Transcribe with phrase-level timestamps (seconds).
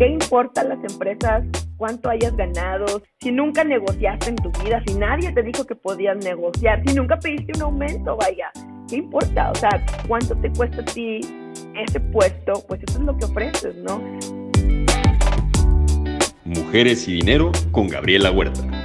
[0.00, 1.44] ¿Qué importa las empresas
[1.76, 3.02] cuánto hayas ganado?
[3.20, 7.18] Si nunca negociaste en tu vida, si nadie te dijo que podías negociar, si nunca
[7.18, 8.50] pediste un aumento, vaya,
[8.88, 9.50] ¿qué importa?
[9.50, 9.68] O sea,
[10.08, 11.20] ¿cuánto te cuesta a ti
[11.76, 12.64] ese puesto?
[12.66, 14.02] Pues eso es lo que ofreces, ¿no?
[16.46, 18.79] Mujeres y Dinero con Gabriela Huerta.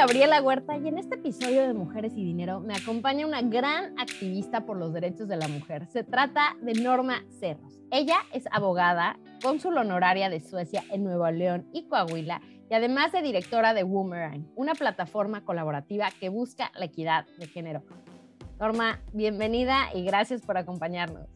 [0.00, 4.64] Gabriela Huerta y en este episodio de Mujeres y Dinero me acompaña una gran activista
[4.64, 5.88] por los derechos de la mujer.
[5.88, 7.82] Se trata de Norma Cerros.
[7.90, 13.20] Ella es abogada, cónsul honoraria de Suecia en Nuevo León y Coahuila y además de
[13.20, 17.82] directora de Woomerang, una plataforma colaborativa que busca la equidad de género.
[18.58, 21.28] Norma, bienvenida y gracias por acompañarnos.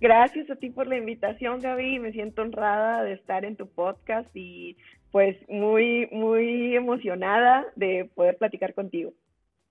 [0.00, 1.98] Gracias a ti por la invitación, Gaby.
[1.98, 4.78] Me siento honrada de estar en tu podcast y
[5.12, 9.12] pues muy, muy emocionada de poder platicar contigo.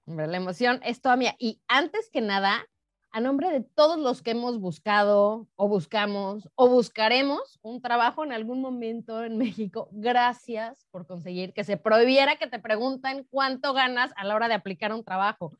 [0.06, 1.36] La emoción es toda mía.
[1.40, 2.64] Y antes que nada,
[3.12, 8.32] a nombre de todos los que hemos buscado o buscamos o buscaremos un trabajo en
[8.32, 14.14] algún momento en México, gracias por conseguir que se prohibiera que te pregunten cuánto ganas
[14.18, 15.52] a la hora de aplicar un trabajo.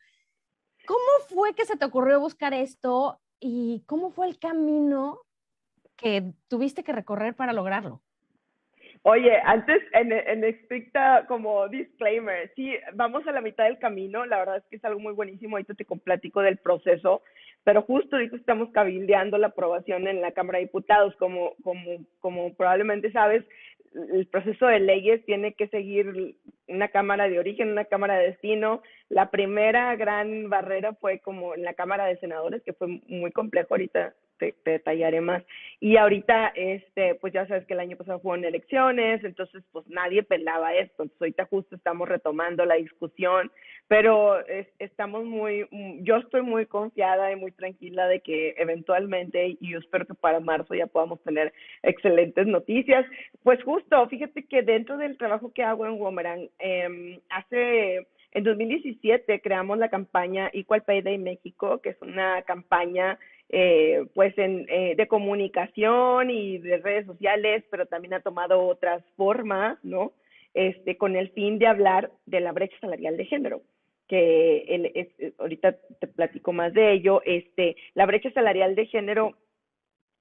[0.86, 5.22] ¿Cómo fue que se te ocurrió buscar esto y cómo fue el camino
[5.96, 8.04] que tuviste que recorrer para lograrlo?
[9.04, 14.38] Oye, antes en, en estricta como disclaimer, sí, vamos a la mitad del camino, la
[14.38, 17.24] verdad es que es algo muy buenísimo, ahorita te platico del proceso,
[17.64, 22.54] pero justo ahorita estamos cabildeando la aprobación en la Cámara de Diputados, como, como, como
[22.54, 23.44] probablemente sabes,
[23.94, 26.36] el proceso de leyes tiene que seguir
[26.68, 28.82] una cámara de origen, una cámara de destino.
[29.10, 33.74] La primera gran barrera fue como en la Cámara de Senadores, que fue muy complejo.
[33.74, 35.44] Ahorita te, detallaré más.
[35.80, 40.24] Y ahorita, este, pues ya sabes que el año pasado fueron elecciones, entonces pues nadie
[40.24, 41.04] pelaba esto.
[41.04, 43.52] Entonces ahorita justo estamos retomando la discusión,
[43.88, 44.40] pero
[44.80, 45.68] estamos muy,
[46.02, 50.40] yo estoy muy confiada y muy tranquila de que eventualmente, y yo espero que para
[50.40, 53.06] marzo ya podamos tener excelentes noticias.
[53.44, 59.42] Pues justo, fíjate que dentro del trabajo que hago en Womerang, eh, hace en 2017
[59.42, 63.20] creamos la campaña Equal Pay Day México, que es una campaña
[63.52, 69.04] eh, pues en, eh, de comunicación y de redes sociales, pero también ha tomado otras
[69.18, 70.14] formas, ¿no?
[70.54, 73.62] Este, con el fin de hablar de la brecha salarial de género
[74.12, 75.08] que el, es,
[75.40, 79.38] ahorita te platico más de ello, este, la brecha salarial de género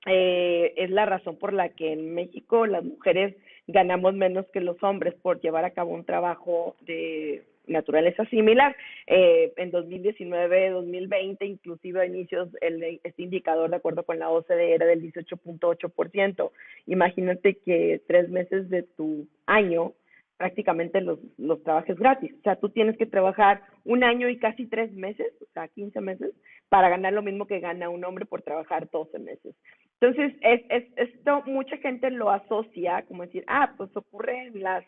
[0.07, 3.37] eh, es la razón por la que en México las mujeres
[3.67, 8.77] ganamos menos que los hombres por llevar a cabo un trabajo de naturaleza similar.
[9.07, 14.75] Eh, en 2019, 2020, inclusive a inicios, el, este indicador, de acuerdo con la OCDE,
[14.75, 16.51] era del 18.8%.
[16.87, 19.95] Imagínate que tres meses de tu año
[20.41, 22.33] prácticamente los, los trabajes gratis.
[22.39, 26.01] O sea, tú tienes que trabajar un año y casi tres meses, o sea, 15
[26.01, 26.33] meses,
[26.71, 29.55] para ganar lo mismo que gana un hombre por trabajar 12 meses.
[30.01, 34.83] Entonces, es, es, esto mucha gente lo asocia como decir, ah, pues ocurre las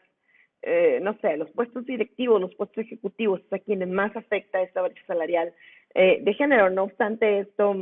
[0.62, 5.02] eh, no sé, los puestos directivos, los puestos ejecutivos, a quienes más afecta esta brecha
[5.06, 5.52] salarial
[5.94, 6.70] eh, de género.
[6.70, 7.74] No obstante, esto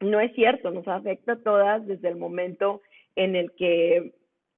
[0.00, 2.82] no es cierto, nos afecta a todas desde el momento
[3.16, 4.12] en el que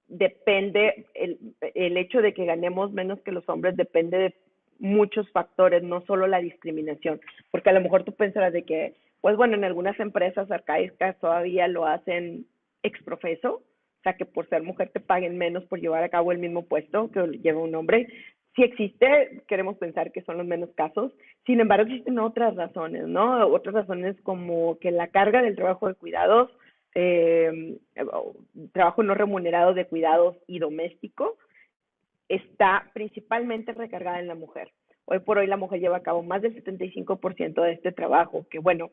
[0.09, 1.39] depende, el,
[1.75, 4.35] el hecho de que ganemos menos que los hombres depende de
[4.79, 7.21] muchos factores, no solo la discriminación,
[7.51, 11.69] porque a lo mejor tú pensarás de que, pues bueno, en algunas empresas arcaicas todavía
[11.69, 12.47] lo hacen
[12.83, 13.63] exprofeso,
[14.01, 16.65] o sea, que por ser mujer te paguen menos por llevar a cabo el mismo
[16.65, 18.09] puesto que lleva un hombre.
[18.57, 21.13] Si existe, queremos pensar que son los menos casos.
[21.45, 23.47] Sin embargo, existen otras razones, ¿no?
[23.47, 26.51] Otras razones como que la carga del trabajo de cuidados,
[26.95, 27.79] eh,
[28.73, 31.37] trabajo no remunerado de cuidados y doméstico,
[32.29, 34.73] está principalmente recargada en la mujer.
[35.13, 38.61] Hoy por hoy la mujer lleva a cabo más del 75% de este trabajo, que
[38.61, 38.93] bueno,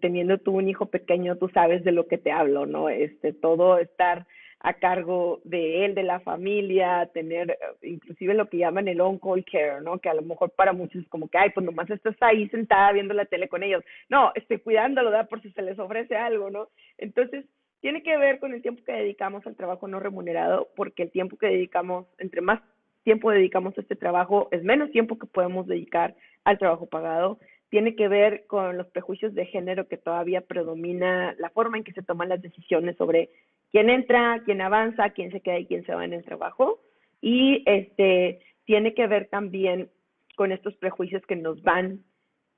[0.00, 2.90] teniendo tú un hijo pequeño, tú sabes de lo que te hablo, ¿no?
[2.90, 4.26] Este, todo estar
[4.60, 7.56] a cargo de él, de la familia, tener eh,
[7.88, 9.98] inclusive lo que llaman el on-call care, ¿no?
[9.98, 12.92] Que a lo mejor para muchos es como que, ay, pues nomás estás ahí sentada
[12.92, 13.82] viendo la tele con ellos.
[14.10, 15.24] No, estoy cuidándolo, ¿da?
[15.24, 16.68] Por si se les ofrece algo, ¿no?
[16.98, 17.46] Entonces,
[17.80, 21.38] tiene que ver con el tiempo que dedicamos al trabajo no remunerado, porque el tiempo
[21.38, 22.60] que dedicamos, entre más
[23.06, 27.38] tiempo dedicamos a este trabajo, es menos tiempo que podemos dedicar al trabajo pagado.
[27.68, 31.92] Tiene que ver con los prejuicios de género que todavía predomina la forma en que
[31.92, 33.30] se toman las decisiones sobre
[33.70, 36.80] quién entra, quién avanza, quién se queda y quién se va en el trabajo.
[37.20, 39.88] Y este tiene que ver también
[40.34, 42.00] con estos prejuicios que nos van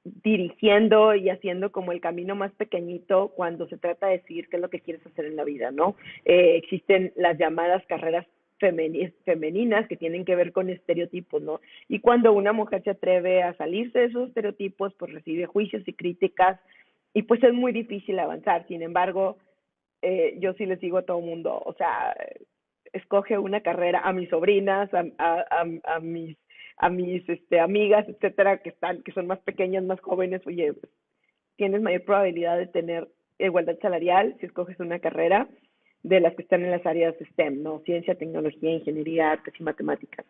[0.05, 4.63] dirigiendo y haciendo como el camino más pequeñito cuando se trata de decidir qué es
[4.63, 5.95] lo que quieres hacer en la vida, ¿no?
[6.25, 8.27] Eh, existen las llamadas carreras
[8.59, 11.61] femeninas que tienen que ver con estereotipos, ¿no?
[11.89, 15.93] Y cuando una mujer se atreve a salirse de esos estereotipos, pues recibe juicios y
[15.93, 16.61] críticas
[17.15, 18.67] y pues es muy difícil avanzar.
[18.69, 19.39] Sin embargo,
[20.03, 22.15] eh, yo sí les digo a todo mundo, o sea,
[22.93, 26.37] escoge una carrera a mis sobrinas, a, a, a, mis
[26.77, 30.75] a mis este, amigas, etcétera, que están, que son más pequeñas, más jóvenes, oye,
[31.57, 33.09] tienes mayor probabilidad de tener
[33.39, 35.49] igualdad salarial si escoges una carrera
[36.03, 37.81] de las que están en las áreas STEM, ¿no?
[37.81, 40.25] Ciencia, tecnología, ingeniería, artes y matemáticas.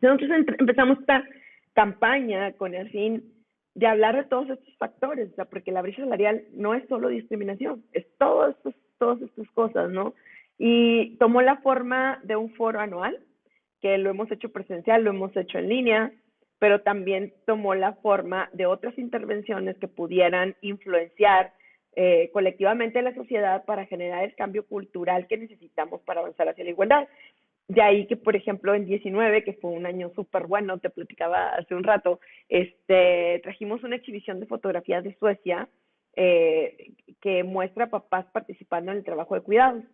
[0.00, 1.24] Entonces empezamos esta
[1.74, 3.32] campaña con el fin
[3.74, 7.08] de hablar de todos estos factores, o sea, porque la brecha salarial no es solo
[7.08, 8.54] discriminación, es todas
[8.98, 10.14] todas estas cosas, ¿no?
[10.58, 13.18] Y tomó la forma de un foro anual,
[13.80, 16.12] que lo hemos hecho presencial, lo hemos hecho en línea,
[16.58, 21.52] pero también tomó la forma de otras intervenciones que pudieran influenciar
[21.94, 26.70] eh, colectivamente la sociedad para generar el cambio cultural que necesitamos para avanzar hacia la
[26.70, 27.08] igualdad.
[27.68, 31.50] De ahí que, por ejemplo, en 19, que fue un año súper bueno, te platicaba
[31.50, 35.68] hace un rato, este, trajimos una exhibición de fotografías de Suecia
[36.16, 39.84] eh, que muestra a papás participando en el trabajo de cuidados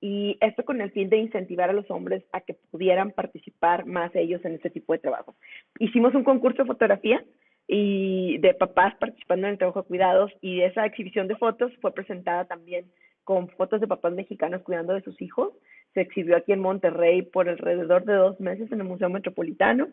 [0.00, 4.14] y esto con el fin de incentivar a los hombres a que pudieran participar más
[4.14, 5.34] ellos en este tipo de trabajo.
[5.78, 7.24] Hicimos un concurso de fotografía
[7.66, 11.94] y de papás participando en el trabajo de cuidados y esa exhibición de fotos fue
[11.94, 12.86] presentada también
[13.24, 15.52] con fotos de papás mexicanos cuidando de sus hijos.
[15.94, 19.88] Se exhibió aquí en Monterrey por alrededor de dos meses en el Museo Metropolitano.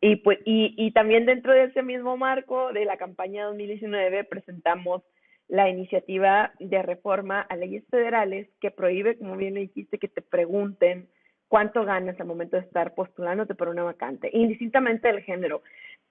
[0.00, 5.02] Y, pues, y, y también dentro de ese mismo marco de la campaña 2019 presentamos
[5.48, 10.22] la iniciativa de reforma a leyes federales que prohíbe, como bien le dijiste, que te
[10.22, 11.08] pregunten
[11.48, 15.62] cuánto ganas al momento de estar postulándote por una vacante, indistintamente del género.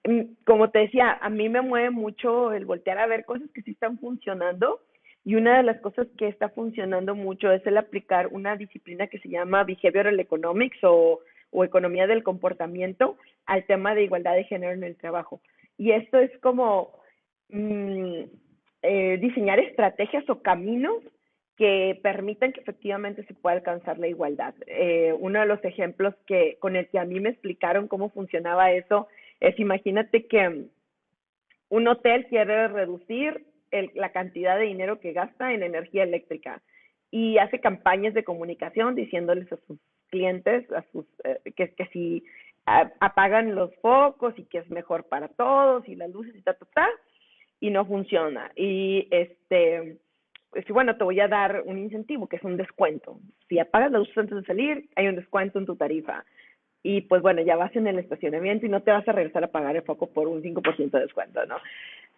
[0.04, 3.62] Mm, como te decía, a mí me mueve mucho el voltear a ver cosas que
[3.62, 4.80] sí están funcionando
[5.24, 9.20] y una de las cosas que está funcionando mucho es el aplicar una disciplina que
[9.20, 11.20] se llama Behavioral Economics o,
[11.64, 15.40] economía del comportamiento al tema de igualdad de género en el trabajo.
[15.76, 16.98] Y esto es como...
[17.50, 18.22] Mmm,
[18.84, 20.96] eh, diseñar estrategias o caminos
[21.56, 24.54] que permitan que efectivamente se pueda alcanzar la igualdad.
[24.66, 28.72] Eh, uno de los ejemplos que con el que a mí me explicaron cómo funcionaba
[28.72, 29.06] eso
[29.42, 30.66] es imagínate que
[31.68, 33.44] un hotel quiere reducir
[33.94, 36.62] la cantidad de dinero que gasta en energía eléctrica
[37.10, 39.78] y hace campañas de comunicación diciéndoles a sus
[40.10, 42.24] clientes a sus eh, que, si
[42.64, 46.66] apagan los focos y que es mejor para todos y las luces y ta, ta,
[46.74, 46.88] ta
[47.58, 48.52] y no funciona.
[48.54, 49.96] Y este,
[50.50, 53.18] pues bueno, te voy a dar un incentivo, que es un descuento.
[53.48, 56.24] Si apagas la luz antes de salir, hay un descuento en tu tarifa.
[56.82, 59.52] Y pues bueno, ya vas en el estacionamiento y no te vas a regresar a
[59.52, 61.56] pagar el foco por un 5% de descuento, ¿no?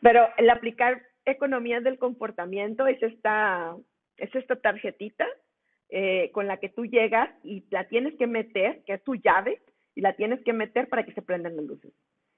[0.01, 3.77] Pero el aplicar economías del comportamiento es esta,
[4.17, 5.27] es esta tarjetita
[5.91, 9.61] eh, con la que tú llegas y la tienes que meter, que es tu llave,
[9.95, 11.93] y la tienes que meter para que se prendan las luces.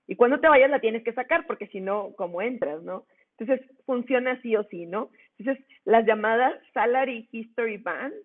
[0.06, 3.06] Y cuando te vayas la tienes que sacar porque si no, ¿cómo entras, no?
[3.38, 5.11] Entonces funciona sí o sí, ¿no?
[5.38, 8.20] Entonces las llamadas salary history ban, eh,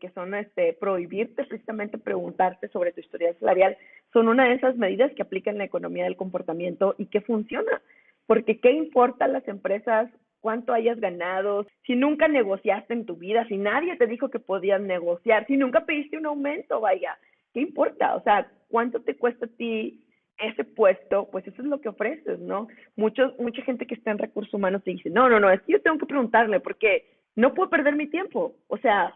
[0.00, 3.76] que son este prohibirte precisamente preguntarte sobre tu historia salarial,
[4.12, 7.82] son una de esas medidas que aplican la economía del comportamiento y que funciona.
[8.26, 13.46] Porque qué importa a las empresas cuánto hayas ganado, si nunca negociaste en tu vida,
[13.48, 17.16] si nadie te dijo que podías negociar, si nunca pediste un aumento, vaya,
[17.54, 18.14] ¿qué importa?
[18.14, 20.04] O sea, ¿cuánto te cuesta a ti
[20.38, 22.68] ese puesto, pues eso es lo que ofreces, ¿no?
[22.96, 25.72] Muchos, mucha gente que está en recursos humanos te dice, no, no, no, es que
[25.72, 27.06] yo tengo que preguntarle porque
[27.36, 28.54] no puedo perder mi tiempo.
[28.68, 29.14] O sea,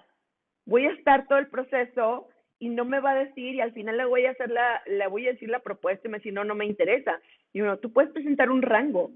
[0.69, 3.97] voy a estar todo el proceso y no me va a decir y al final
[3.97, 6.45] le voy a hacer la, le voy a decir la propuesta y me dice, no,
[6.45, 7.19] no me interesa.
[7.53, 9.11] Y uno, tú puedes presentar un rango.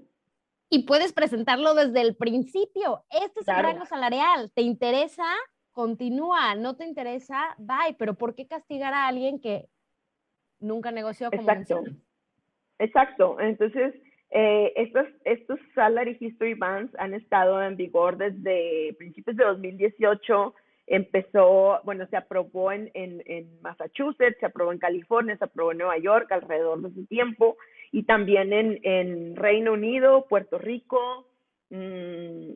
[0.69, 3.03] Y puedes presentarlo desde el principio.
[3.11, 4.51] Este es el rango salarial.
[4.55, 5.25] ¿Te interesa?
[5.71, 6.55] Continúa.
[6.55, 7.55] ¿No te interesa?
[7.59, 7.95] Bye.
[7.99, 9.67] Pero ¿por qué castigar a alguien que
[10.59, 11.83] nunca negoció como Exacto.
[12.79, 13.39] Exacto.
[13.39, 13.93] Entonces,
[14.31, 20.55] eh, estos, estos Salary History Bans han estado en vigor desde principios de 2018.
[20.85, 25.79] Empezó, bueno, se aprobó en, en, en Massachusetts, se aprobó en California, se aprobó en
[25.79, 27.57] Nueva York alrededor de ese tiempo,
[27.91, 31.27] y también en, en Reino Unido, Puerto Rico,
[31.69, 32.51] mmm,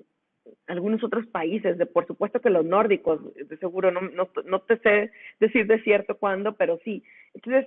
[0.67, 4.77] algunos otros países, de por supuesto que los nórdicos, de seguro no, no, no te
[4.79, 7.03] sé decir de cierto cuándo, pero sí.
[7.33, 7.65] Entonces,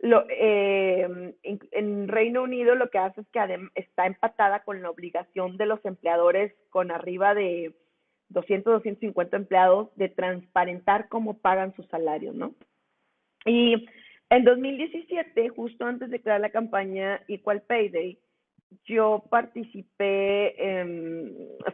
[0.00, 3.40] lo, eh, en, Reino Unido lo que hace es que
[3.74, 7.74] está empatada con la obligación de los empleadores con arriba de
[8.30, 12.54] 200, 250 empleados de transparentar cómo pagan sus salarios, ¿no?
[13.44, 13.86] Y
[14.30, 18.18] en 2017, justo antes de crear la campaña Equal Pay Day,
[18.84, 20.54] yo participé,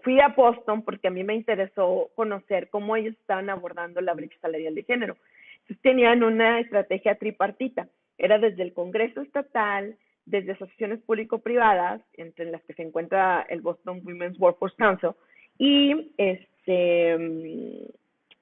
[0.02, 4.38] fui a Boston porque a mí me interesó conocer cómo ellos estaban abordando la brecha
[4.40, 5.16] salarial de género.
[5.62, 12.62] Entonces tenían una estrategia tripartita era desde el Congreso Estatal, desde asociaciones público-privadas, entre las
[12.62, 15.10] que se encuentra el Boston Women's Workforce Council,
[15.58, 17.92] y este, mm,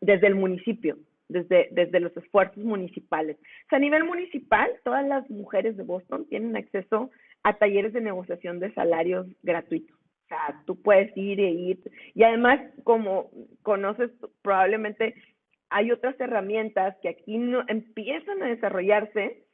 [0.00, 3.36] desde el municipio, desde, desde los esfuerzos municipales.
[3.40, 7.10] O sea, a nivel municipal, todas las mujeres de Boston tienen acceso
[7.42, 9.96] a talleres de negociación de salarios gratuitos.
[9.96, 11.78] O sea, tú puedes ir e ir.
[12.14, 13.30] Y además, como
[13.62, 14.10] conoces,
[14.42, 15.14] probablemente
[15.72, 19.44] hay otras herramientas que aquí no, empiezan a desarrollarse,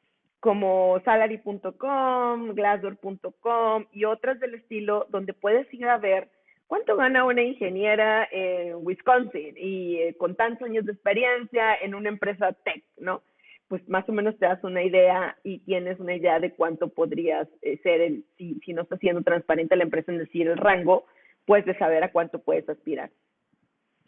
[0.41, 6.29] como salary.com, glassdoor.com y otras del estilo, donde puedes ir a ver
[6.69, 12.11] cuánto gana una ingeniera en Wisconsin y eh, con tantos años de experiencia en una
[12.11, 13.23] empresa tech, ¿no?
[13.67, 17.49] Pues más o menos te das una idea y tienes una idea de cuánto podrías
[17.63, 21.07] eh, ser el, si, si no está siendo transparente la empresa en decir el rango,
[21.47, 23.11] pues de saber a cuánto puedes aspirar.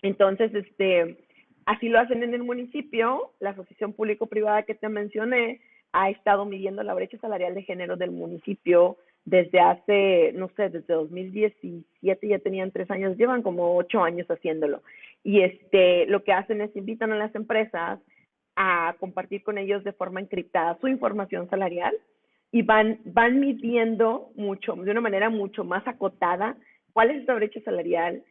[0.03, 1.19] Entonces, este,
[1.67, 5.61] así lo hacen en el municipio, la asociación público-privada que te mencioné,
[5.93, 10.95] ha estado midiendo la brecha salarial de género del municipio desde hace, no sé, desde
[10.95, 14.83] 2017 ya tenían tres años, llevan como ocho años haciéndolo.
[15.23, 18.01] Y este, lo que hacen es invitan a las empresas
[18.57, 21.95] a compartir con ellos de forma encriptada su información salarial
[22.53, 26.57] y van, van midiendo mucho, de una manera mucho más acotada,
[26.93, 28.25] cuál es esa brecha salarial,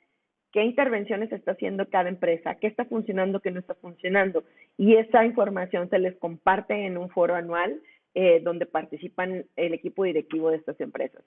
[0.51, 4.43] qué intervenciones está haciendo cada empresa, qué está funcionando, qué no está funcionando.
[4.77, 7.79] Y esa información se les comparte en un foro anual
[8.15, 11.23] eh, donde participan el equipo directivo de estas empresas.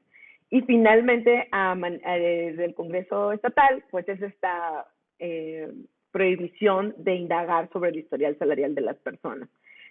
[0.50, 1.48] Y finalmente,
[2.04, 4.86] desde el Congreso Estatal, pues es esta
[5.18, 5.72] eh,
[6.10, 9.48] prohibición de indagar sobre el historial salarial de las personas.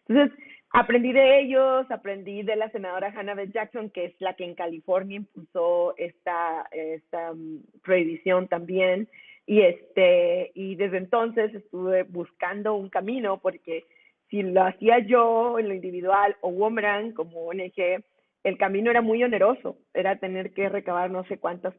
[0.08, 0.38] Entonces,
[0.72, 4.56] aprendí de ellos, aprendí de la senadora Hannah Beth Jackson, que es la que en
[4.56, 9.08] California impulsó esta, esta um, prohibición también.
[9.48, 13.86] Y, este, y desde entonces estuve buscando un camino porque
[14.32, 18.04] si lo hacía yo en lo individual o Woman como ONG,
[18.44, 21.76] el camino era muy oneroso, era tener que recabar no sé cuántas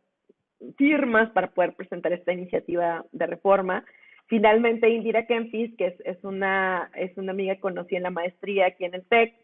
[0.76, 3.84] firmas para poder presentar esta iniciativa de reforma
[4.32, 8.64] Finalmente, Indira Kempis, que es, es, una, es una amiga que conocí en la maestría
[8.64, 9.34] aquí en el TEC,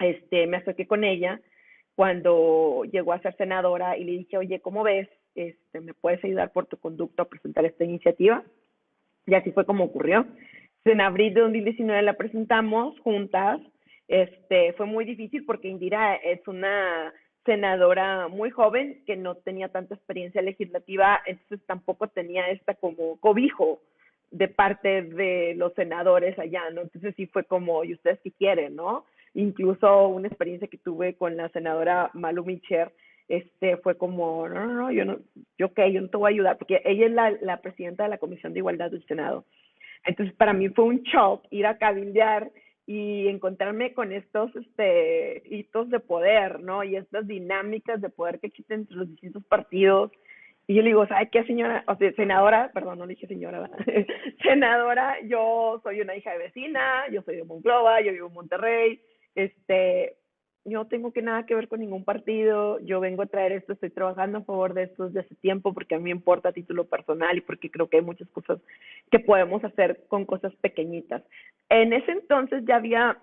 [0.00, 1.38] este, me acerqué con ella
[1.94, 5.06] cuando llegó a ser senadora y le dije, oye, ¿cómo ves?
[5.34, 8.42] Este, ¿Me puedes ayudar por tu conducto a presentar esta iniciativa?
[9.26, 10.26] Y así fue como ocurrió.
[10.84, 13.60] En abril de 2019 la presentamos juntas.
[14.08, 17.12] Este, fue muy difícil porque Indira es una
[17.44, 23.80] senadora muy joven que no tenía tanta experiencia legislativa, entonces tampoco tenía esta como cobijo
[24.30, 26.82] de parte de los senadores allá, ¿no?
[26.82, 29.04] Entonces sí fue como, ¿y ustedes qué quieren, no?
[29.34, 32.92] Incluso una experiencia que tuve con la senadora Malu Micher,
[33.28, 35.18] este, fue como, no, no, no, yo no,
[35.58, 38.10] yo qué, yo no te voy a ayudar, porque ella es la, la presidenta de
[38.10, 39.44] la Comisión de Igualdad del Senado.
[40.04, 42.50] Entonces para mí fue un shock ir a cabildear
[42.86, 46.82] y encontrarme con estos este, hitos de poder, ¿no?
[46.82, 50.10] Y estas dinámicas de poder que existen entre los distintos partidos.
[50.66, 51.84] Y yo le digo, ¿sabe qué, señora?
[51.86, 53.70] O sea, senadora, perdón, no le dije señora,
[54.42, 59.00] senadora, yo soy una hija de vecina, yo soy de Monclova, yo vivo en Monterrey,
[59.34, 60.16] este,
[60.64, 63.72] yo no tengo que nada que ver con ningún partido, yo vengo a traer esto,
[63.72, 66.84] estoy trabajando a favor de esto desde hace tiempo porque a mí importa a título
[66.84, 68.60] personal y porque creo que hay muchas cosas
[69.10, 71.22] que podemos hacer con cosas pequeñitas.
[71.68, 73.18] En ese entonces ya había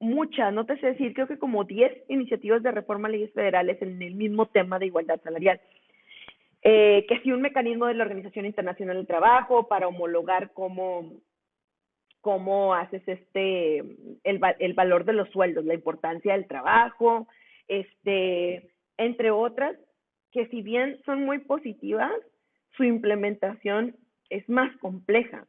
[0.00, 3.80] muchas, no te sé decir, creo que como 10 iniciativas de reforma a leyes federales
[3.80, 5.60] en el mismo tema de igualdad salarial.
[6.62, 11.12] Eh, que sí un mecanismo de la Organización Internacional del Trabajo para homologar cómo
[12.20, 17.28] cómo haces este el, el valor de los sueldos, la importancia del trabajo,
[17.68, 19.76] este, entre otras,
[20.32, 22.12] que si bien son muy positivas,
[22.76, 23.96] su implementación
[24.30, 25.46] es más compleja.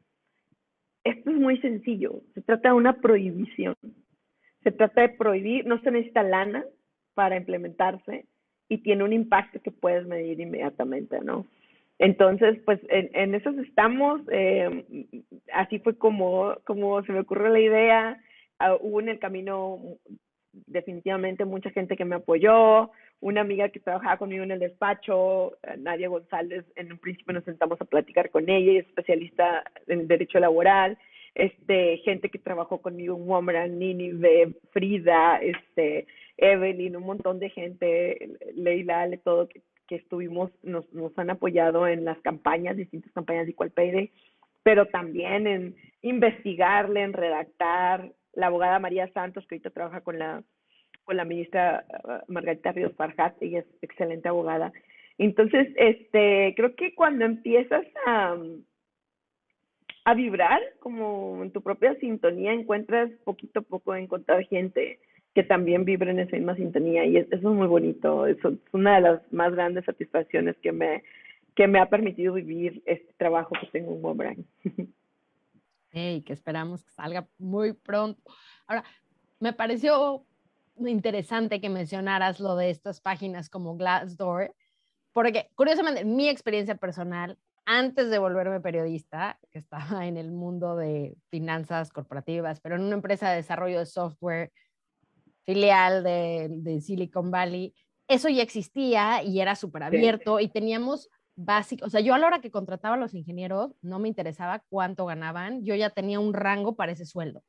[1.03, 3.75] Esto es muy sencillo, se trata de una prohibición.
[4.63, 6.65] Se trata de prohibir, no se necesita lana
[7.13, 8.25] para implementarse
[8.67, 11.45] y tiene un impacto que puedes medir inmediatamente, ¿no?
[11.99, 14.85] Entonces, pues en, en esos estamos, eh,
[15.53, 18.23] así fue como, como se me ocurrió la idea,
[18.61, 19.79] uh, hubo en el camino
[20.53, 25.75] definitivamente mucha gente que me apoyó, una amiga que trabajaba conmigo en el despacho, eh,
[25.77, 30.39] Nadia González, en un principio nos sentamos a platicar con ella, es especialista en derecho
[30.39, 30.97] laboral,
[31.35, 38.37] este, gente que trabajó conmigo en Woman, Ninive, Frida, este, Evelyn, un montón de gente,
[38.55, 39.49] Leila, todo,
[39.89, 43.73] que estuvimos, nos, nos han apoyado en las campañas, distintas campañas de Equal
[44.61, 48.13] pero también en investigarle, en redactar.
[48.33, 50.43] La abogada María Santos, que ahorita trabaja con la,
[51.03, 54.71] con la ministra uh, Margarita Ríos Farjat, ella es excelente abogada.
[55.17, 58.37] Entonces, este, creo que cuando empiezas a,
[60.05, 64.99] a vibrar como en tu propia sintonía, encuentras poquito a poco encontrar gente
[65.39, 68.35] que también vibren en esa misma sintonía y eso es muy bonito, es
[68.73, 71.01] una de las más grandes satisfacciones que me,
[71.55, 74.45] que me ha permitido vivir este trabajo que tengo en Wobrang.
[75.93, 78.21] Y que esperamos que salga muy pronto.
[78.67, 78.83] Ahora,
[79.39, 80.25] me pareció
[80.77, 84.53] interesante que mencionaras lo de estas páginas como Glassdoor,
[85.13, 91.15] porque curiosamente mi experiencia personal, antes de volverme periodista, que estaba en el mundo de
[91.29, 94.51] finanzas corporativas, pero en una empresa de desarrollo de software
[95.49, 97.73] filial de, Silicon Valley,
[98.07, 102.27] eso ya existía y era súper abierto y teníamos básico, o sea, yo a la
[102.27, 106.33] hora que contrataba a los ingenieros no me interesaba cuánto ganaban, yo ya tenía un
[106.33, 107.41] rango para ese sueldo.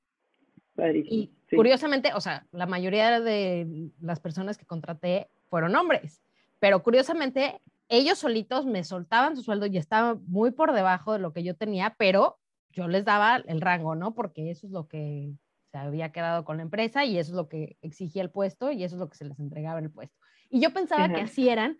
[0.94, 6.22] Y curiosamente, o sea, la mayoría de las personas que contraté fueron hombres,
[6.58, 11.34] pero curiosamente ellos solitos me soltaban su sueldo y estaba muy por debajo de lo
[11.34, 12.38] que yo tenía, pero
[12.70, 14.14] yo les daba el rango, ¿no?
[14.14, 15.34] Porque eso es lo que
[15.70, 18.82] se había quedado con la empresa y eso es lo que exigía el puesto y
[18.84, 20.16] eso es lo que se les entregaba en el puesto.
[20.48, 21.78] Y yo pensaba que así eran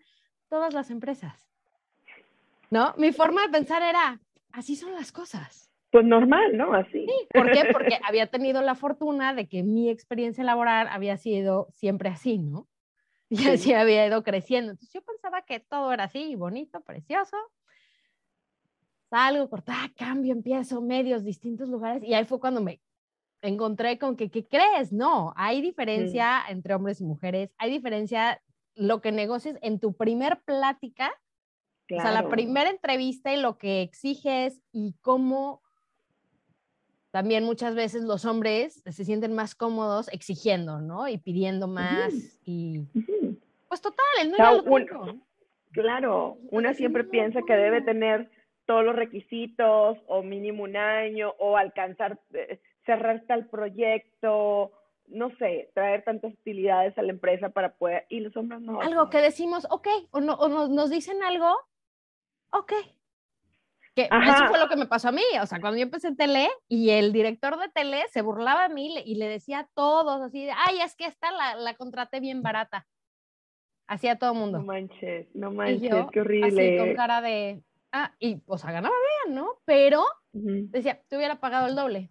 [0.49, 1.47] todas las empresas.
[2.69, 2.93] ¿No?
[2.97, 4.21] Mi forma de pensar era,
[4.53, 5.69] así son las cosas.
[5.91, 6.73] Pues normal, ¿no?
[6.73, 7.05] Así.
[7.05, 7.65] Sí, ¿por qué?
[7.73, 12.69] Porque había tenido la fortuna de que mi experiencia laboral había sido siempre así, ¿no?
[13.27, 14.71] Y así había ido creciendo.
[14.71, 17.37] Entonces yo pensaba que todo era así, bonito, precioso.
[19.09, 22.03] Salgo, cortada, cambio, empiezo, medios, distintos lugares.
[22.03, 22.81] Y ahí fue cuando me
[23.41, 24.91] encontré con que, ¿qué crees?
[24.91, 28.41] No, hay diferencia entre hombres y mujeres, hay diferencia
[28.75, 31.11] lo que negocies en tu primer plática,
[31.91, 35.61] o sea, la primera entrevista y lo que exiges y cómo
[37.11, 41.09] también muchas veces los hombres se sienten más cómodos exigiendo, ¿no?
[41.09, 42.13] Y pidiendo más
[42.45, 42.85] y
[43.67, 44.37] pues total, el no
[45.71, 48.29] Claro, una siempre piensa que debe tener
[48.65, 52.59] todos los requisitos o mínimo un año o alcanzar, eh,
[52.91, 54.71] cerrar tal proyecto,
[55.07, 58.81] no sé, traer tantas utilidades a la empresa para poder, y los hombres no.
[58.81, 61.55] Algo que decimos, ok, o, no, o nos, nos dicen algo,
[62.51, 62.73] ok,
[63.95, 66.15] que eso fue lo que me pasó a mí, o sea, cuando yo empecé en
[66.15, 70.21] tele y el director de tele se burlaba de mí y le decía a todos
[70.21, 72.87] así ay, es que esta la, la contraté bien barata.
[73.87, 74.59] Hacía todo el mundo.
[74.59, 76.77] No manches, no manches, qué horrible.
[76.77, 79.57] Así con cara de, ah, y o sea, ganaba bien, ¿no?
[79.65, 82.09] Pero decía, te hubiera pagado el doble.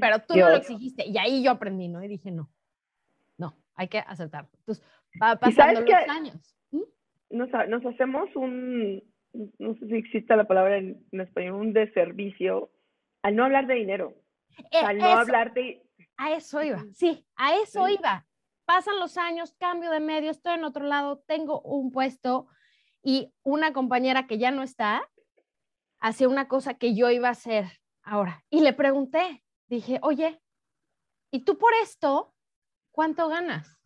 [0.00, 1.06] Pero tú no lo exigiste.
[1.06, 2.02] Y ahí yo aprendí, ¿no?
[2.02, 2.50] Y dije, no,
[3.38, 4.50] no, hay que aceptarlo.
[4.58, 4.84] Entonces,
[5.22, 6.56] va pasando los años.
[6.70, 6.82] ¿Mm?
[7.30, 9.02] Nos, nos hacemos un,
[9.58, 12.70] no sé si existe la palabra en, español, un deservicio,
[13.22, 14.14] al no hablar de dinero.
[14.70, 15.82] Eh, al no hablar de...
[16.16, 18.26] A eso iba, sí, a eso iba.
[18.64, 22.48] Pasan los años, cambio de medio, estoy en otro lado, tengo un puesto
[23.02, 25.08] y una compañera que ya no está,
[26.00, 27.66] hacía una cosa que yo iba a hacer
[28.06, 28.42] ahora.
[28.48, 30.40] Y le pregunté, dije, oye,
[31.30, 32.32] ¿y tú por esto
[32.92, 33.78] cuánto ganas?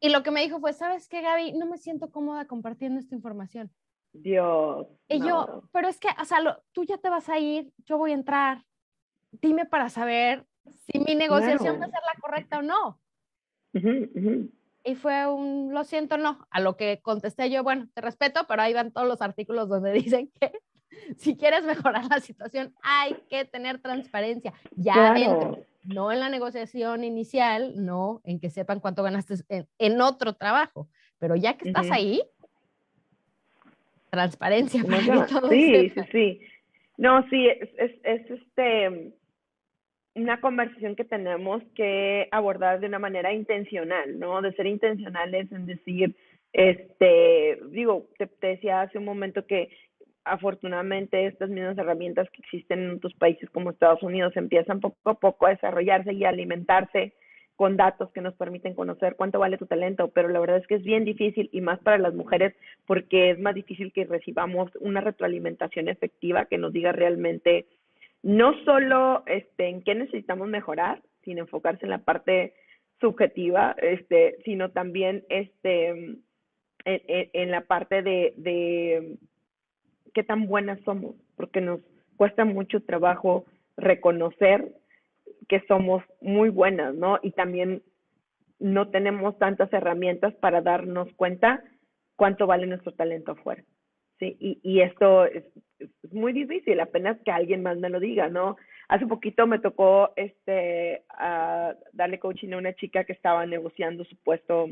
[0.00, 1.52] Y lo que me dijo fue, ¿sabes qué, Gaby?
[1.52, 3.72] No me siento cómoda compartiendo esta información.
[4.12, 4.86] Dios.
[5.08, 6.38] Y yo, pero es que, o sea,
[6.72, 8.64] tú ya te vas a ir, yo voy a entrar.
[9.30, 13.00] Dime para saber si mi negociación va a ser la correcta o no.
[14.82, 16.46] Y fue un, lo siento, no.
[16.50, 19.92] A lo que contesté yo, bueno, te respeto, pero ahí van todos los artículos donde
[20.18, 20.52] dicen que
[21.16, 27.04] si quieres mejorar la situación, hay que tener transparencia ya adentro, no en la negociación
[27.04, 29.34] inicial, no en que sepan cuánto ganaste
[29.78, 32.22] en, otro trabajo, pero ya que estás ahí,
[34.10, 36.40] transparencia para sí, sí, sí.
[36.96, 39.12] No, sí, es, es, es, este
[40.14, 44.42] una conversación que tenemos que abordar de una manera intencional, ¿no?
[44.42, 46.16] De ser intencionales en decir,
[46.52, 49.70] este, digo, te, decía hace un momento que
[50.24, 55.14] afortunadamente estas mismas herramientas que existen en otros países como Estados Unidos empiezan poco a
[55.14, 57.14] poco a desarrollarse y a alimentarse
[57.56, 60.76] con datos que nos permiten conocer cuánto vale tu talento, pero la verdad es que
[60.76, 62.54] es bien difícil y más para las mujeres
[62.86, 67.66] porque es más difícil que recibamos una retroalimentación efectiva que nos diga realmente
[68.22, 72.54] no solo este en qué necesitamos mejorar, sin enfocarse en la parte
[73.00, 76.20] subjetiva, este, sino también este en,
[76.84, 79.18] en la parte de, de
[80.12, 81.80] qué tan buenas somos, porque nos
[82.16, 83.44] cuesta mucho trabajo
[83.76, 84.72] reconocer
[85.48, 87.18] que somos muy buenas, ¿no?
[87.22, 87.82] Y también
[88.58, 91.64] no tenemos tantas herramientas para darnos cuenta
[92.16, 93.64] cuánto vale nuestro talento afuera.
[94.18, 95.44] Sí, y, y esto es,
[96.12, 98.56] muy difícil, apenas que alguien más me lo diga, ¿no?
[98.88, 101.04] Hace poquito me tocó este
[101.92, 104.64] darle coaching a una chica que estaba negociando su puesto,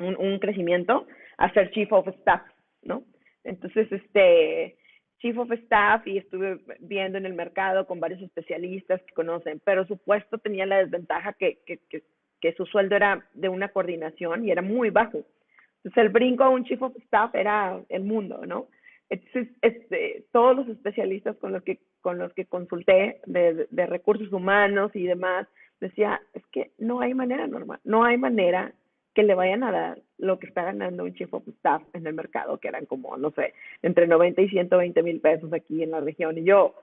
[0.00, 1.06] un, un crecimiento,
[1.36, 2.42] a ser chief of staff,
[2.82, 3.02] ¿no?
[3.46, 4.76] Entonces, este,
[5.18, 9.86] chief of staff y estuve viendo en el mercado con varios especialistas que conocen, pero
[9.86, 12.02] su puesto tenía la desventaja que, que, que,
[12.40, 15.24] que su sueldo era de una coordinación y era muy bajo.
[15.78, 18.68] Entonces el brinco a un chief of staff era el mundo, ¿no?
[19.08, 24.32] Entonces, este, todos los especialistas con los que, con los que consulté de, de recursos
[24.32, 25.46] humanos y demás,
[25.80, 28.72] decía, es que no hay manera normal, no hay manera
[29.16, 32.12] que le vayan a dar lo que está ganando un chief of staff en el
[32.12, 36.00] mercado, que eran como, no sé, entre 90 y 120 mil pesos aquí en la
[36.00, 36.36] región.
[36.36, 36.74] Y yo,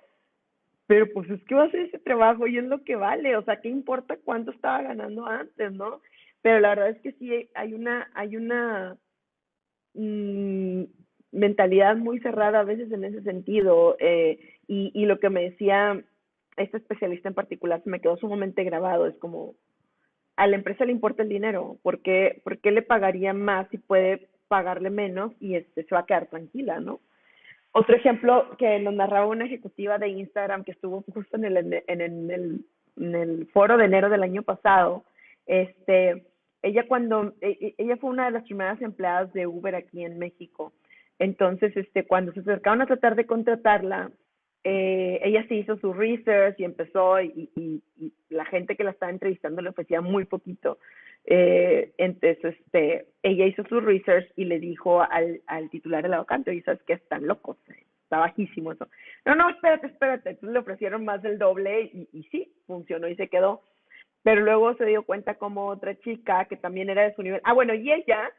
[0.87, 3.43] pero pues es que va a hacer ese trabajo y es lo que vale, o
[3.43, 6.01] sea, ¿qué importa cuánto estaba ganando antes, no?
[6.41, 8.97] Pero la verdad es que sí hay una, hay una
[9.93, 10.85] mmm,
[11.31, 13.95] mentalidad muy cerrada a veces en ese sentido.
[13.99, 16.03] Eh, y, y lo que me decía
[16.57, 19.53] este especialista en particular se me quedó sumamente grabado, es como,
[20.35, 24.89] a la empresa le importa el dinero, ¿por qué, le pagaría más si puede pagarle
[24.89, 26.99] menos y este, se va a quedar tranquila, ¿no?
[27.71, 32.01] Otro ejemplo que nos narraba una ejecutiva de Instagram que estuvo justo en el, en
[32.01, 32.65] el,
[32.97, 35.03] en el foro de enero del año pasado,
[35.47, 36.25] este,
[36.61, 40.19] ella cuando, e, e, ella fue una de las primeras empleadas de Uber aquí en
[40.19, 40.71] México,
[41.19, 44.11] entonces, este, cuando se acercaron a tratar de contratarla,
[44.63, 47.81] eh, ella sí hizo su research y empezó y, y,
[48.29, 50.79] la gente que la estaba entrevistando le ofrecía muy poquito.
[51.25, 56.17] Eh, entonces, este, ella hizo su research y le dijo al, al titular de la
[56.17, 57.57] vacante, y sabes que están locos,
[58.03, 58.87] está bajísimo eso.
[59.25, 60.31] No, no, espérate, espérate.
[60.31, 63.61] Entonces le ofrecieron más del doble y, y sí, funcionó y se quedó.
[64.23, 67.41] Pero luego se dio cuenta como otra chica que también era de su nivel.
[67.43, 68.31] Ah, bueno, y ella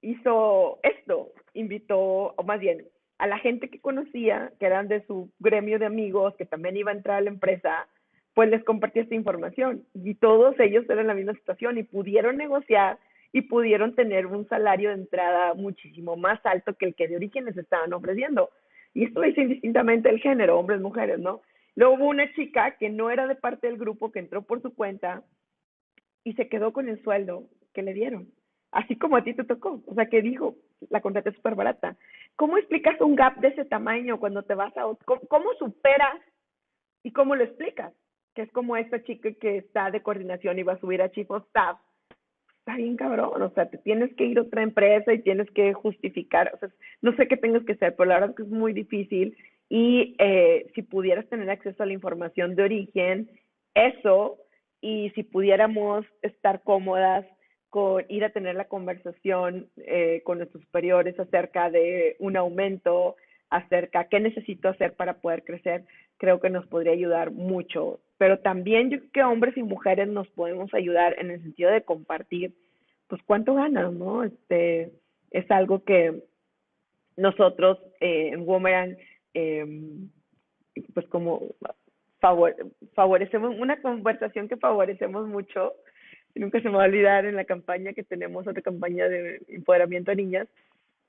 [0.00, 2.86] hizo esto, invitó, o más bien,
[3.18, 6.92] a la gente que conocía, que eran de su gremio de amigos, que también iba
[6.92, 7.88] a entrar a la empresa,
[8.34, 9.84] pues les compartía esta información.
[9.94, 12.98] Y todos ellos eran en la misma situación y pudieron negociar
[13.32, 17.44] y pudieron tener un salario de entrada muchísimo más alto que el que de origen
[17.44, 18.50] les estaban ofreciendo.
[18.94, 21.42] Y esto hizo indistintamente el género, hombres, mujeres, ¿no?
[21.74, 24.74] Luego hubo una chica que no era de parte del grupo, que entró por su
[24.74, 25.22] cuenta
[26.24, 28.28] y se quedó con el sueldo que le dieron
[28.72, 29.82] así como a ti te tocó.
[29.86, 30.56] O sea, que dijo,
[30.90, 31.96] la contraté súper barata.
[32.38, 34.82] ¿Cómo explicas un gap de ese tamaño cuando te vas a...
[35.04, 36.20] ¿Cómo, cómo superas
[37.02, 37.92] y cómo lo explicas?
[38.32, 41.26] Que es como esta chica que está de coordinación y va a subir a Chief.
[41.28, 45.72] Está bien cabrón, o sea, te tienes que ir a otra empresa y tienes que
[45.72, 46.68] justificar, o sea,
[47.02, 49.36] no sé qué tengas que hacer, pero la verdad es que es muy difícil
[49.68, 53.30] y eh, si pudieras tener acceso a la información de origen,
[53.74, 54.38] eso,
[54.80, 57.26] y si pudiéramos estar cómodas
[57.70, 63.16] con ir a tener la conversación eh, con nuestros superiores acerca de un aumento,
[63.50, 65.84] acerca qué necesito hacer para poder crecer,
[66.16, 68.00] creo que nos podría ayudar mucho.
[68.16, 71.82] Pero también yo creo que hombres y mujeres nos podemos ayudar en el sentido de
[71.82, 72.54] compartir,
[73.06, 74.24] pues cuánto ganan, ¿no?
[74.24, 74.92] Este
[75.30, 76.22] es algo que
[77.16, 78.96] nosotros eh, en Womerang,
[79.34, 79.66] eh,
[80.94, 81.54] pues como
[82.20, 82.54] favor,
[82.94, 85.74] favorecemos una conversación que favorecemos mucho
[86.34, 90.10] nunca se me va a olvidar en la campaña que tenemos, otra campaña de empoderamiento
[90.10, 90.48] a niñas.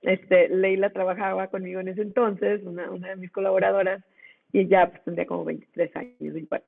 [0.02, 4.04] Este, Leila trabajaba conmigo en ese entonces, una, una de mis colaboradoras,
[4.52, 6.68] y ella pues, tendría como 23 años, 24.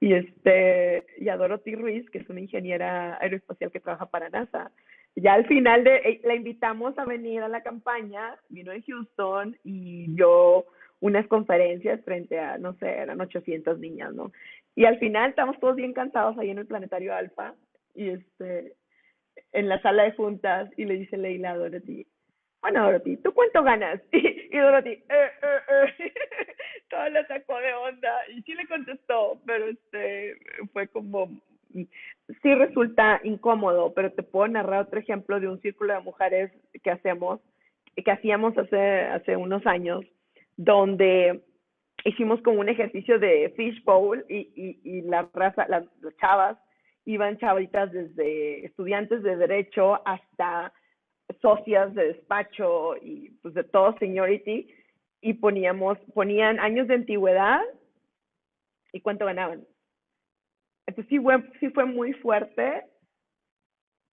[0.00, 4.70] Y, este, y a Dorothy Ruiz, que es una ingeniera aeroespacial que trabaja para NASA.
[5.16, 9.56] Ya al final de, eh, la invitamos a venir a la campaña, vino en Houston
[9.64, 10.66] y dio
[11.00, 14.32] unas conferencias frente a, no sé, eran 800 niñas, ¿no?
[14.74, 17.54] Y al final estamos todos bien cansados ahí en el planetario Alfa
[17.94, 18.74] y este,
[19.52, 22.06] en la sala de juntas y le dice Leila a Dorothy,
[22.60, 24.00] bueno Dorothy, ¿tú cuánto ganas?
[24.12, 24.18] Y,
[24.52, 26.12] y Dorothy, eh, eh, eh.
[26.90, 30.36] todo lo sacó de onda y sí le contestó, pero este
[30.72, 31.28] fue como,
[31.72, 36.52] sí resulta incómodo, pero te puedo narrar otro ejemplo de un círculo de mujeres
[36.82, 37.40] que hacemos,
[37.96, 40.04] que hacíamos hace, hace unos años,
[40.56, 41.42] donde
[42.04, 45.84] hicimos como un ejercicio de fishbowl y, y, y la raza, las
[46.20, 46.58] chavas
[47.04, 50.72] iban chavitas desde estudiantes de derecho hasta
[51.40, 54.68] socias de despacho y pues de todo seniority
[55.20, 57.60] y poníamos, ponían años de antigüedad
[58.92, 59.66] y cuánto ganaban.
[60.86, 62.84] Entonces sí fue, sí fue muy fuerte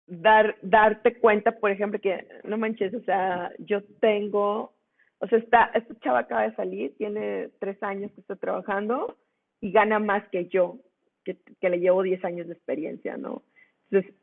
[0.07, 4.73] dar, darte cuenta, por ejemplo, que no manches, o sea, yo tengo,
[5.19, 9.17] o sea, esta, esta chava acaba de salir, tiene tres años que está trabajando
[9.59, 10.79] y gana más que yo
[11.23, 13.43] que, que le llevo 10 años de experiencia, ¿no?
[13.89, 14.13] Entonces,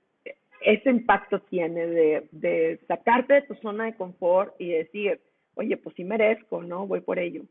[0.60, 5.20] ese impacto tiene de, de sacarte de tu zona de confort y decir,
[5.54, 6.86] oye, pues sí merezco, ¿no?
[6.86, 7.44] Voy por ello.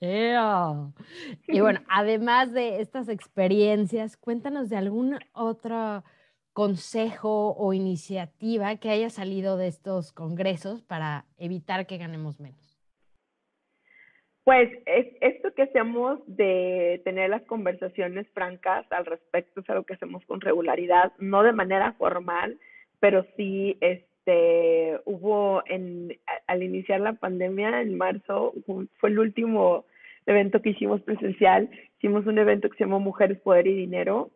[0.00, 0.92] Yeah.
[1.48, 6.04] Y bueno, además de estas experiencias, cuéntanos de algún otro
[6.52, 12.67] consejo o iniciativa que haya salido de estos congresos para evitar que ganemos menos.
[14.48, 19.92] Pues es, esto que hacemos de tener las conversaciones francas al respecto es algo que
[19.92, 22.58] hacemos con regularidad, no de manera formal,
[22.98, 28.54] pero sí este hubo en al iniciar la pandemia en marzo
[28.96, 29.84] fue el último
[30.24, 34.30] evento que hicimos presencial, hicimos un evento que se llamó Mujeres, Poder y Dinero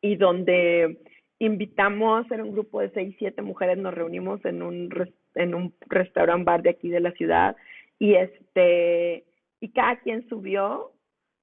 [0.00, 1.02] y donde
[1.38, 4.88] invitamos, era un grupo de seis, siete mujeres, nos reunimos en un,
[5.34, 7.56] en un restaurant bar de aquí de la ciudad
[7.98, 9.24] y este,
[9.60, 10.92] y cada quien subió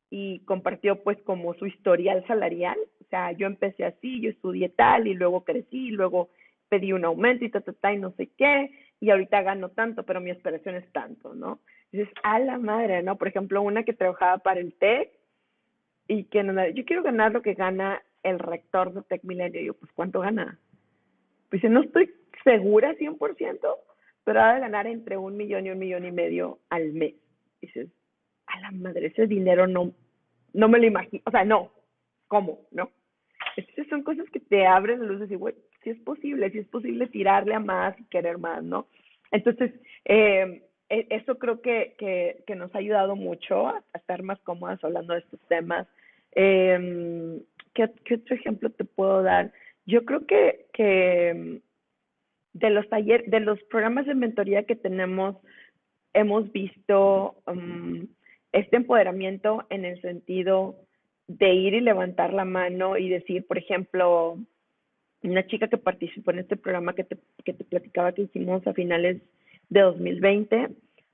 [0.10, 5.08] y compartió pues como su historial salarial, o sea, yo empecé así, yo estudié tal
[5.08, 6.30] y luego crecí y luego
[6.70, 10.04] pedí un aumento y ta, ta, ta, y no sé qué, y ahorita gano tanto,
[10.04, 11.60] pero mi aspiración es tanto, ¿no?
[11.92, 13.18] Dices, a la madre, ¿no?
[13.18, 15.12] Por ejemplo, una que trabajaba para el TEC
[16.08, 19.62] y que no, yo quiero ganar lo que gana el rector de Tech Milenio.
[19.62, 20.60] Y yo, pues, ¿cuánto gana?
[21.50, 22.12] Pues no estoy
[22.44, 23.60] segura 100%,
[24.24, 27.16] pero ha de ganar entre un millón y un millón y medio al mes.
[27.62, 27.90] Dices,
[28.48, 29.94] a la madre, ese dinero no,
[30.54, 31.24] no me lo imagino.
[31.26, 31.72] O sea, no,
[32.28, 32.62] ¿cómo?
[32.72, 32.90] ¿No?
[33.56, 36.68] Entonces son cosas que te abren la luz y güey, si es posible, si es
[36.68, 38.88] posible tirarle a más y querer más, ¿no?
[39.32, 39.72] Entonces,
[40.06, 45.14] eh, eso creo que, que, que, nos ha ayudado mucho a, estar más cómodas hablando
[45.14, 45.88] de estos temas.
[46.36, 47.42] Eh,
[47.74, 49.52] ¿qué, otro ejemplo te puedo dar?
[49.86, 51.62] Yo creo que, que
[52.54, 55.38] de los talleres, de los programas de mentoría que tenemos,
[56.14, 58.08] hemos visto um,
[58.52, 60.76] este empoderamiento en el sentido
[61.28, 64.38] de ir y levantar la mano y decir, por ejemplo,
[65.24, 68.74] una chica que participó en este programa que te, que te platicaba que hicimos a
[68.74, 69.22] finales
[69.70, 70.70] de 2020,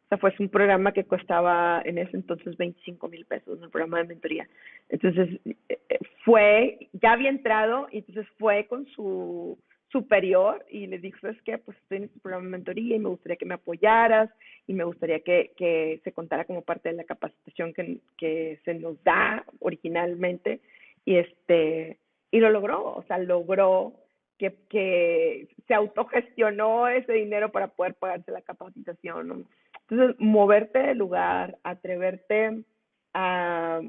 [0.10, 4.06] sea, fue un programa que costaba en ese entonces 25 mil pesos, un programa de
[4.06, 4.48] mentoría.
[4.90, 9.58] Entonces, eh, fue, ya había entrado, entonces fue con su
[9.92, 11.58] superior y le dijo, ¿sabes qué?
[11.58, 14.30] Pues estoy en este programa de mentoría y me gustaría que me apoyaras
[14.68, 18.74] y me gustaría que, que se contara como parte de la capacitación que, que se
[18.76, 20.60] nos da originalmente.
[21.06, 21.98] Y este,
[22.32, 23.94] y lo logró, o sea, logró
[24.38, 29.48] que, que se autogestionó ese dinero para poder pagarse la capacitación.
[29.90, 32.64] Entonces, moverte del lugar, atreverte
[33.14, 33.82] a,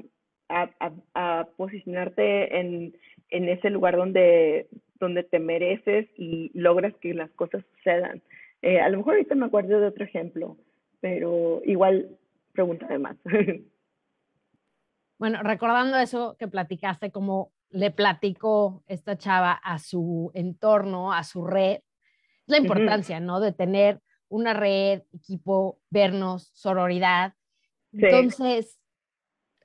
[0.49, 2.93] a, posicionarte en,
[3.29, 4.67] en, ese lugar donde,
[5.01, 8.21] donde te mereces y logras que las cosas sucedan.
[8.61, 10.57] Eh, a lo mejor ahorita me acuerdo de otro ejemplo,
[11.01, 12.17] pero igual
[12.53, 13.17] pregúntame más.
[15.17, 21.45] Bueno, recordando eso que platicaste, como le platicó esta chava a su entorno, a su
[21.45, 21.81] red,
[22.47, 23.39] la importancia, ¿no?
[23.39, 27.35] De tener una red, equipo, vernos, sororidad.
[27.93, 28.79] Entonces,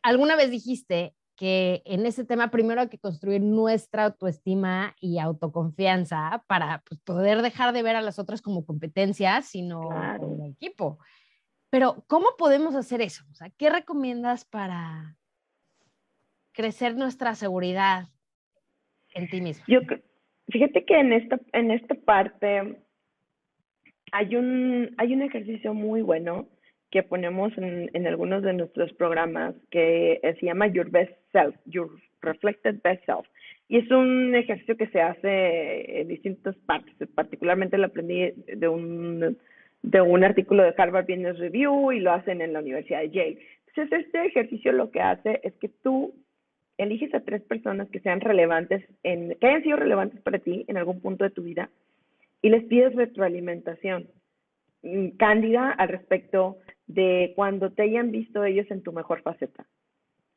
[0.03, 6.43] alguna vez dijiste que en ese tema primero hay que construir nuestra autoestima y autoconfianza
[6.47, 10.99] para pues, poder dejar de ver a las otras como competencias, sino como equipo.
[11.71, 13.25] Pero, ¿cómo podemos hacer eso?
[13.31, 15.17] O sea, ¿qué recomiendas para
[16.53, 18.07] crecer nuestra seguridad
[19.15, 19.65] en ti mismo?
[19.69, 19.81] Yo,
[20.49, 22.83] fíjate que en esta, en esta parte
[24.13, 26.49] hay un, hay un ejercicio muy bueno
[26.97, 31.91] que ponemos en, algunos de nuestros programas que se llama Your Best Self, Your
[32.23, 33.27] Reflected Best Self.
[33.69, 36.95] Y es un ejercicio que se hace en distintas partes.
[37.15, 39.37] Particularmente lo aprendí de un,
[39.83, 43.39] de un artículo de Harvard Business Review y lo hacen en la Universidad de Yale.
[43.67, 46.15] Entonces, este ejercicio lo que hace es que tú
[46.79, 50.79] eliges a tres personas que sean relevantes, en, que hayan sido relevantes para ti en
[50.79, 51.69] algún punto de tu vida
[52.41, 54.09] y les pides retroalimentación
[54.83, 56.57] mm, cándida al respecto
[56.87, 59.67] de cuando te hayan visto ellos en tu mejor faceta.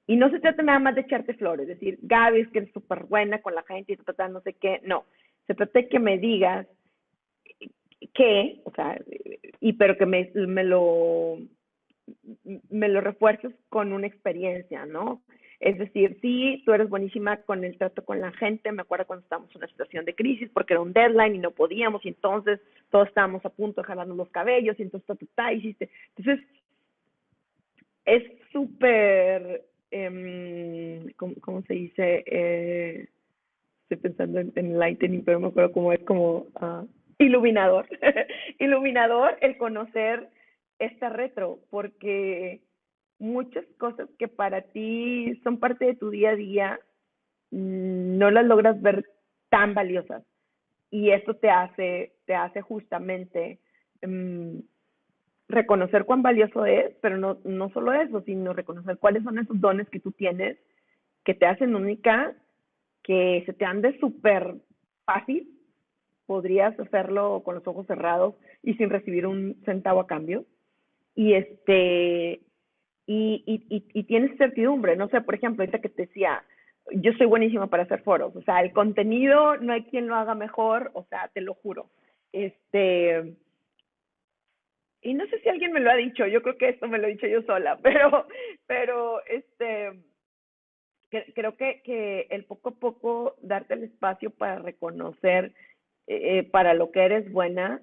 [0.07, 3.03] Y no se trata nada más de echarte flores, decir, Gaby, es que eres súper
[3.03, 4.81] buena con la gente y trata no sé qué.
[4.83, 5.05] No,
[5.45, 6.67] se trata de que me digas
[8.13, 8.99] qué, o sea,
[9.59, 11.37] y pero que me, me lo
[12.69, 15.21] me lo refuerces con una experiencia, ¿no?
[15.59, 18.71] Es decir, sí, tú eres buenísima con el trato con la gente.
[18.71, 21.51] Me acuerdo cuando estábamos en una situación de crisis porque era un deadline y no
[21.51, 25.17] podíamos, y entonces todos estábamos a punto de jalarnos los cabellos, y entonces tú,
[25.51, 25.89] hiciste.
[26.15, 26.45] Entonces,
[28.05, 32.23] es súper, eh, ¿cómo, se dice?
[32.25, 33.07] Eh,
[33.89, 37.85] estoy pensando en, lightning, pero me acuerdo cómo es como uh, iluminador.
[38.59, 40.29] iluminador el conocer
[40.79, 42.61] esta retro, porque
[43.19, 46.79] muchas cosas que para ti son parte de tu día a día,
[47.51, 49.05] mm, no las logras ver
[49.49, 50.23] tan valiosas.
[50.91, 53.59] Y eso te hace, te hace justamente
[54.03, 54.61] um,
[55.47, 59.89] reconocer cuán valioso es, pero no, no solo eso, sino reconocer cuáles son esos dones
[59.89, 60.57] que tú tienes
[61.23, 62.33] que te hacen única,
[63.03, 64.55] que se te ande súper
[65.05, 65.49] fácil,
[66.25, 70.45] podrías hacerlo con los ojos cerrados y sin recibir un centavo a cambio
[71.15, 72.41] y este,
[73.11, 76.43] y, y, y, tienes certidumbre, no sé, por ejemplo, ahorita que te decía,
[76.91, 80.35] yo soy buenísima para hacer foros, o sea, el contenido no hay quien lo haga
[80.35, 81.89] mejor, o sea, te lo juro.
[82.31, 83.33] Este,
[85.01, 87.07] y no sé si alguien me lo ha dicho, yo creo que esto me lo
[87.07, 88.27] he dicho yo sola, pero,
[88.67, 90.03] pero, este,
[91.33, 95.53] creo que, que el poco a poco darte el espacio para reconocer
[96.05, 97.81] eh, para lo que eres buena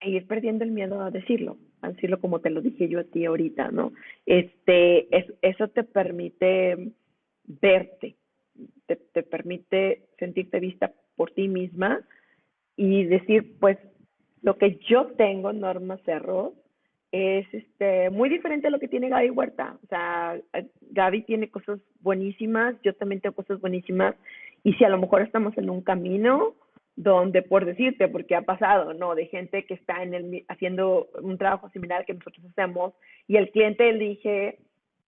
[0.00, 3.04] e ir perdiendo el miedo a decirlo, a decirlo como te lo dije yo a
[3.04, 3.92] ti ahorita, ¿no?
[4.26, 6.92] Este, es, eso te permite
[7.44, 8.16] verte,
[8.86, 12.00] te, te permite sentirte vista por ti misma
[12.76, 13.78] y decir, pues,
[14.42, 16.54] lo que yo tengo, Norma Cerro,
[17.10, 19.78] es este, muy diferente a lo que tiene Gaby Huerta.
[19.82, 20.38] O sea,
[20.90, 24.14] Gaby tiene cosas buenísimas, yo también tengo cosas buenísimas,
[24.62, 26.54] y si a lo mejor estamos en un camino
[26.98, 29.14] donde, por decirte, porque ha pasado, ¿no?
[29.14, 32.92] De gente que está en el, haciendo un trabajo similar que nosotros hacemos,
[33.28, 34.58] y el cliente elige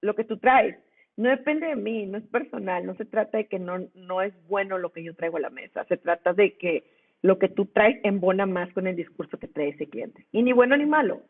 [0.01, 0.77] lo que tú traes.
[1.17, 4.33] No depende de mí, no es personal, no se trata de que no, no es
[4.47, 6.85] bueno lo que yo traigo a la mesa, se trata de que
[7.23, 10.27] lo que tú traes embona más con el discurso que trae ese cliente.
[10.31, 11.23] Y ni bueno ni malo,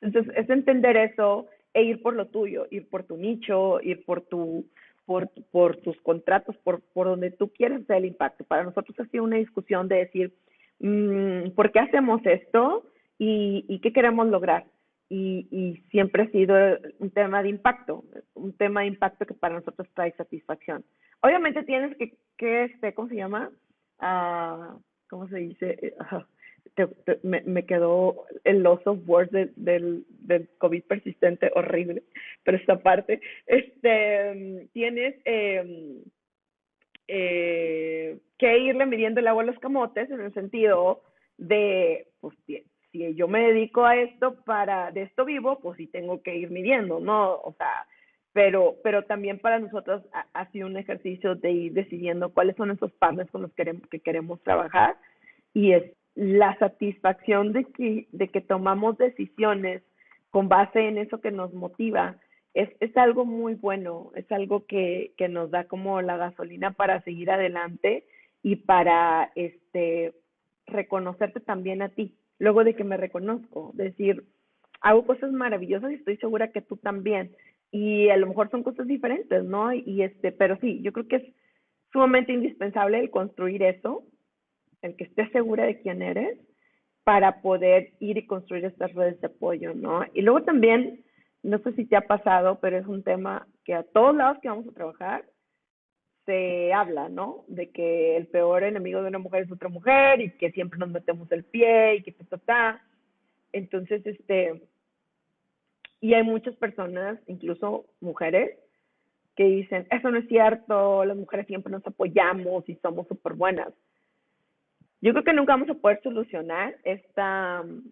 [0.00, 4.22] entonces, es entender eso e ir por lo tuyo, ir por tu nicho, ir por
[4.22, 4.64] tu
[5.06, 8.44] por, por tus contratos, por, por donde tú quieres hacer el impacto.
[8.44, 10.34] Para nosotros ha sido una discusión de decir,
[10.80, 12.84] mmm, ¿por qué hacemos esto
[13.18, 14.66] y, y qué queremos lograr?
[15.08, 16.56] Y, y, siempre ha sido
[16.98, 18.02] un tema de impacto,
[18.34, 20.84] un tema de impacto que para nosotros trae satisfacción.
[21.20, 23.50] Obviamente tienes que, que este, ¿cómo se llama?
[24.00, 25.94] Uh, ¿Cómo se dice?
[26.10, 26.22] Uh,
[27.22, 32.02] me, me, quedó el loss of words del, del COVID persistente horrible,
[32.44, 36.02] pero esta parte, este, tienes eh,
[37.08, 41.02] eh, que irle midiendo el agua a los camotes en el sentido
[41.38, 42.64] de, pues, si
[43.14, 46.98] yo me dedico a esto para, de esto vivo, pues sí tengo que ir midiendo,
[46.98, 47.34] ¿no?
[47.34, 47.86] O sea,
[48.32, 52.70] pero, pero también para nosotros ha, ha sido un ejercicio de ir decidiendo cuáles son
[52.70, 54.96] esos partners con los que queremos, que queremos trabajar
[55.54, 55.84] y es
[56.16, 59.82] la satisfacción de que, de que tomamos decisiones
[60.30, 62.16] con base en eso que nos motiva,
[62.54, 67.02] es, es algo muy bueno, es algo que, que nos da como la gasolina para
[67.02, 68.04] seguir adelante
[68.42, 70.14] y para este
[70.66, 74.24] reconocerte también a ti, luego de que me reconozco, decir,
[74.80, 77.32] hago cosas maravillosas y estoy segura que tú también.
[77.70, 79.72] Y a lo mejor son cosas diferentes, ¿no?
[79.72, 81.24] Y este, pero sí, yo creo que es
[81.92, 84.04] sumamente indispensable el construir eso
[84.86, 86.38] el que estés segura de quién eres
[87.04, 90.04] para poder ir y construir estas redes de apoyo, ¿no?
[90.12, 91.04] Y luego también,
[91.42, 94.48] no sé si te ha pasado, pero es un tema que a todos lados que
[94.48, 95.24] vamos a trabajar
[96.24, 97.44] se habla, ¿no?
[97.46, 100.88] De que el peor enemigo de una mujer es otra mujer y que siempre nos
[100.88, 102.82] metemos el pie y que ta, ta, ta.
[103.52, 104.62] Entonces, este,
[106.00, 108.58] y hay muchas personas, incluso mujeres,
[109.36, 113.72] que dicen, eso no es cierto, las mujeres siempre nos apoyamos y somos súper buenas
[115.00, 117.82] yo creo que nunca vamos a poder solucionar esta um,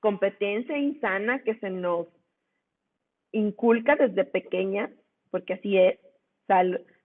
[0.00, 2.06] competencia insana que se nos
[3.32, 4.90] inculca desde pequeña,
[5.30, 5.98] porque así es,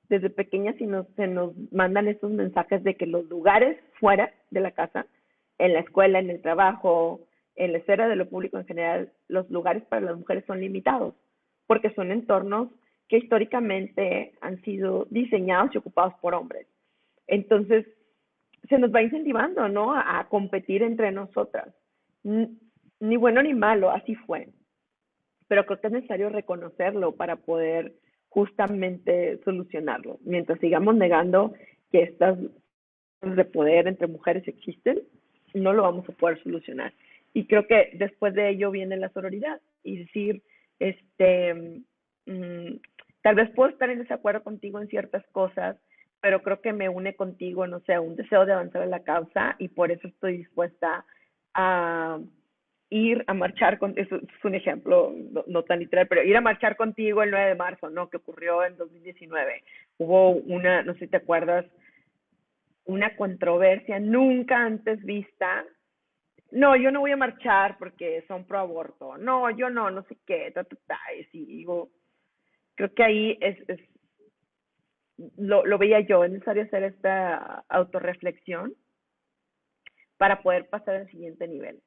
[0.10, 4.62] desde pequeña si nos, se nos mandan estos mensajes de que los lugares fuera de
[4.62, 5.06] la casa,
[5.58, 7.22] en la escuela, en el trabajo,
[7.56, 11.14] en la esfera de lo público en general, los lugares para las mujeres son limitados,
[11.68, 12.70] porque son entornos
[13.08, 16.68] que históricamente han sido diseñados y ocupados por hombres.
[17.28, 17.86] Entonces,
[18.70, 19.94] se nos va incentivando, ¿no?
[19.94, 21.74] A, competir entre nosotras.
[22.24, 24.50] Ni bueno ni malo, así fue.
[25.48, 27.94] Pero creo que es necesario reconocerlo para poder
[28.30, 30.18] justamente solucionarlo.
[30.24, 31.54] Mientras sigamos negando
[31.92, 32.38] que estas
[33.22, 35.02] de poder entre mujeres existen,
[35.54, 36.94] no lo vamos a poder solucionar.
[37.34, 40.42] Y creo que después de ello viene la sororidad y decir,
[40.80, 41.84] este,
[42.26, 42.76] mm,
[43.22, 45.78] tal vez puedo estar en desacuerdo contigo en ciertas cosas,
[46.24, 49.58] pero creo que me une contigo, no sé, un deseo de avanzar en la causa
[49.60, 51.06] y por eso estoy dispuesta
[51.54, 52.18] a
[52.90, 55.14] ir a marchar con, eso es un ejemplo
[55.48, 58.10] no, tan literal, pero ir a marchar contigo el 9 de marzo, ¿no?
[58.10, 59.66] Que ocurrió en 2019.
[59.98, 61.66] Hubo una, no sé si te acuerdas,
[62.86, 65.66] una controversia nunca antes vista.
[66.52, 69.18] No, yo no voy a marchar porque son pro aborto.
[69.18, 71.00] No, yo no, no sé qué, ta, ta, ta.
[71.34, 71.90] Y digo,
[72.76, 73.82] creo que ahí es, es
[75.38, 78.74] lo, lo veía yo, es necesario hacer esta autorreflexión
[80.18, 81.80] para poder pasar al siguiente nivel.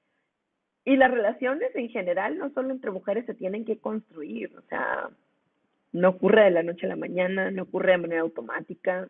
[0.85, 5.09] Y las relaciones en general, no solo entre mujeres, se tienen que construir, o sea,
[5.93, 9.09] no ocurre de la noche a la mañana, no ocurre de manera automática,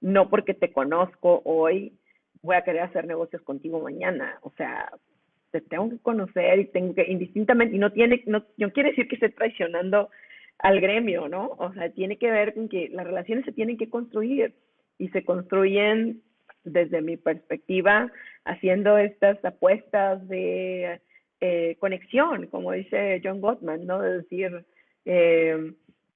[0.00, 1.92] no porque te conozco hoy
[2.42, 4.92] voy a querer hacer negocios contigo mañana, o sea,
[5.50, 9.08] te tengo que conocer y tengo que, indistintamente, y no tiene, no, no quiere decir
[9.08, 10.10] que esté traicionando
[10.58, 11.54] al gremio, ¿no?
[11.58, 14.54] O sea, tiene que ver con que las relaciones se tienen que construir
[14.98, 16.22] y se construyen
[16.64, 18.10] desde mi perspectiva
[18.44, 21.00] haciendo estas apuestas de
[21.40, 24.00] eh, conexión, como dice John Gottman, ¿no?
[24.00, 24.64] De decir,
[25.04, 25.72] eh,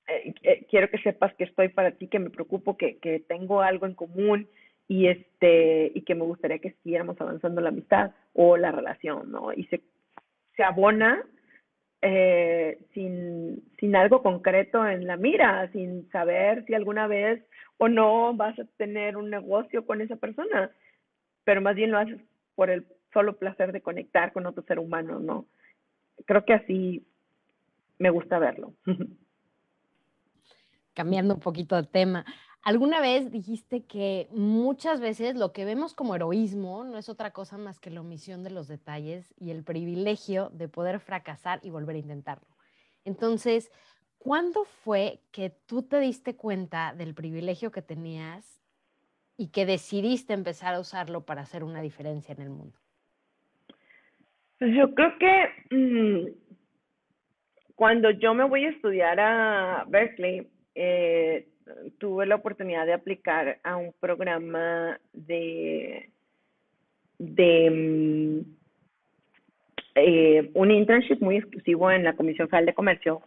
[0.09, 3.87] eh, quiero que sepas que estoy para ti, que me preocupo, que, que tengo algo
[3.87, 4.49] en común
[4.89, 9.53] y este y que me gustaría que siguiéramos avanzando la amistad o la relación, ¿no?
[9.53, 9.81] Y se,
[10.57, 11.25] se abona
[12.03, 17.45] eh, sin, sin algo concreto en la mira, sin saber si alguna vez
[17.79, 20.73] o no vas a tener un negocio con esa persona,
[21.45, 22.21] pero más bien lo haces
[22.57, 25.47] por el solo placer de conectar con otro ser humano, ¿no?
[26.27, 27.07] Creo que así
[27.99, 28.75] me gusta verlo.
[30.95, 32.25] Cambiando un poquito de tema,
[32.65, 37.59] Alguna vez dijiste que muchas veces lo que vemos como heroísmo no es otra cosa
[37.59, 41.97] más que la omisión de los detalles y el privilegio de poder fracasar y volver
[41.97, 42.47] a intentarlo.
[43.05, 43.73] Entonces,
[44.19, 48.63] ¿cuándo fue que tú te diste cuenta del privilegio que tenías
[49.37, 52.79] y que decidiste empezar a usarlo para hacer una diferencia en el mundo?
[54.61, 56.27] Pues yo creo que mm,
[57.75, 61.49] cuando yo me voy a estudiar a Berkeley, eh,
[61.99, 66.11] tuve la oportunidad de aplicar a un programa de,
[67.19, 68.41] mm,
[69.95, 73.23] eh, un internship muy exclusivo en la Comisión Federal de Comercio,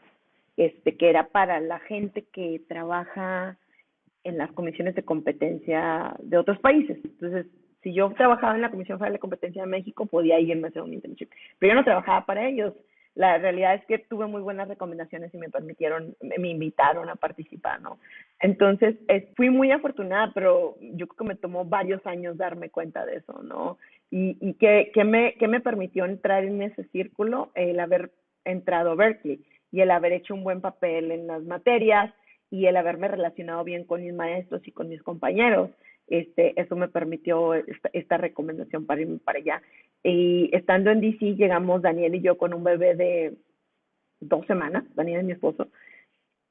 [0.58, 3.58] este, que era para la gente que trabaja
[4.24, 6.98] en las comisiones de competencia de otros países.
[7.04, 7.46] Entonces,
[7.84, 10.82] si yo trabajaba en la Comisión Federal de Competencia de México, podía irme a hacer
[10.82, 11.30] un internship.
[11.60, 12.74] Pero yo no trabajaba para ellos
[13.16, 17.82] la realidad es que tuve muy buenas recomendaciones y me permitieron, me invitaron a participar,
[17.82, 17.98] ¿no?
[18.40, 18.98] Entonces,
[19.36, 23.42] fui muy afortunada, pero yo creo que me tomó varios años darme cuenta de eso,
[23.44, 23.78] ¿no?
[24.12, 28.12] Y, y que, que, me, que me permitió entrar en ese círculo, el haber
[28.44, 32.14] entrado a Berkeley y el haber hecho un buen papel en las materias
[32.52, 35.72] y el haberme relacionado bien con mis maestros y con mis compañeros.
[36.08, 39.62] Este, eso me permitió esta, esta recomendación para irme para allá.
[40.04, 43.34] Y estando en DC llegamos Daniel y yo con un bebé de
[44.20, 45.68] dos semanas, Daniel es mi esposo,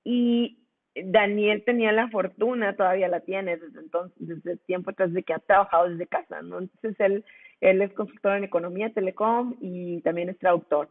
[0.04, 0.58] y
[0.94, 5.38] Daniel tenía la fortuna, todavía la tiene desde entonces, desde tiempo atrás de que ha
[5.40, 6.58] trabajado desde casa, ¿no?
[6.58, 7.24] Entonces él,
[7.60, 10.88] él es consultor en economía, telecom y también es traductor.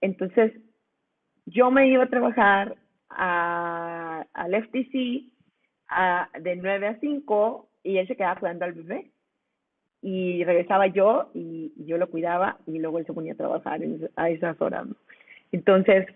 [0.00, 0.52] Entonces,
[1.46, 2.76] yo me iba a trabajar
[3.08, 5.32] al FTC
[6.40, 9.10] de 9 a 5 y él se quedaba cuidando al bebé
[10.02, 13.80] y regresaba yo y, yo lo cuidaba y luego él se ponía a trabajar
[14.16, 14.86] a esas horas.
[15.52, 16.06] Entonces,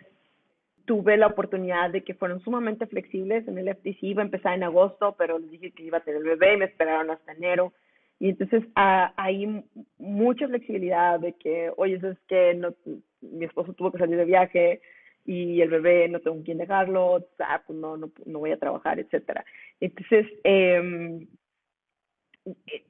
[0.89, 4.63] tuve la oportunidad de que fueron sumamente flexibles en el FTC, iba a empezar en
[4.65, 7.75] agosto, pero les dije que iba a tener el bebé y me esperaron hasta enero.
[8.19, 9.63] Y entonces ah, hay
[9.99, 12.75] mucha flexibilidad de que, oye, eso es que no,
[13.21, 14.81] mi esposo tuvo que salir de viaje
[15.27, 19.45] y el bebé no tengo quien dejarlo, ah, no, no, no voy a trabajar, etcétera.
[19.81, 21.27] Entonces, eh,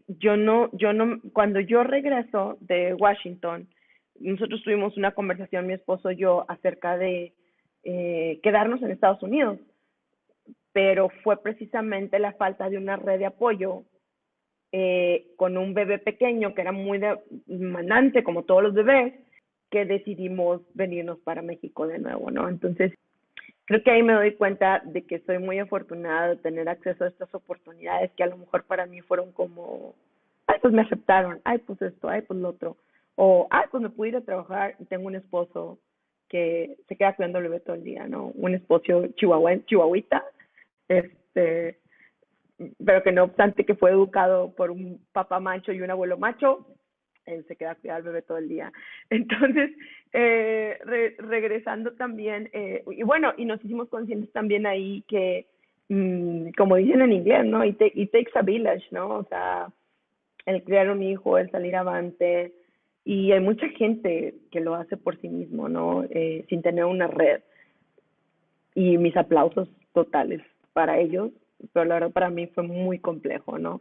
[0.06, 3.66] yo no, yo no, cuando yo regreso de Washington,
[4.20, 7.32] nosotros tuvimos una conversación, mi esposo y yo, acerca de
[7.84, 9.58] eh, quedarnos en Estados Unidos,
[10.72, 13.84] pero fue precisamente la falta de una red de apoyo
[14.70, 17.00] eh, con un bebé pequeño que era muy
[17.46, 19.14] demandante, como todos los bebés,
[19.70, 22.48] que decidimos venirnos para México de nuevo, ¿no?
[22.48, 22.92] Entonces,
[23.64, 27.08] creo que ahí me doy cuenta de que soy muy afortunada de tener acceso a
[27.08, 29.94] estas oportunidades que a lo mejor para mí fueron como,
[30.46, 32.76] ay, pues me aceptaron, ay, pues esto, ay, pues lo otro,
[33.16, 35.78] o, ay, pues me pude ir a trabajar y tengo un esposo
[36.28, 38.26] que se queda cuidando al bebé todo el día, ¿no?
[38.34, 40.24] Un esposo chihuahua, chihuahuita,
[40.88, 41.78] este,
[42.84, 46.66] pero que no obstante que fue educado por un papá macho y un abuelo macho,
[47.24, 48.72] él se queda cuidando al bebé todo el día.
[49.10, 49.70] Entonces,
[50.12, 50.78] eh,
[51.18, 55.46] regresando también, eh, y bueno, y nos hicimos conscientes también ahí que,
[55.88, 57.64] mm, como dicen en inglés, ¿no?
[57.64, 59.08] It, it, takes a village, ¿no?
[59.08, 59.68] O sea,
[60.46, 62.52] el criar un hijo, el salir avante,
[63.08, 66.04] y hay mucha gente que lo hace por sí mismo, ¿no?
[66.10, 67.40] Eh, sin tener una red.
[68.74, 70.42] Y mis aplausos totales
[70.74, 71.30] para ellos,
[71.72, 73.80] pero la verdad para mí fue muy complejo, ¿no?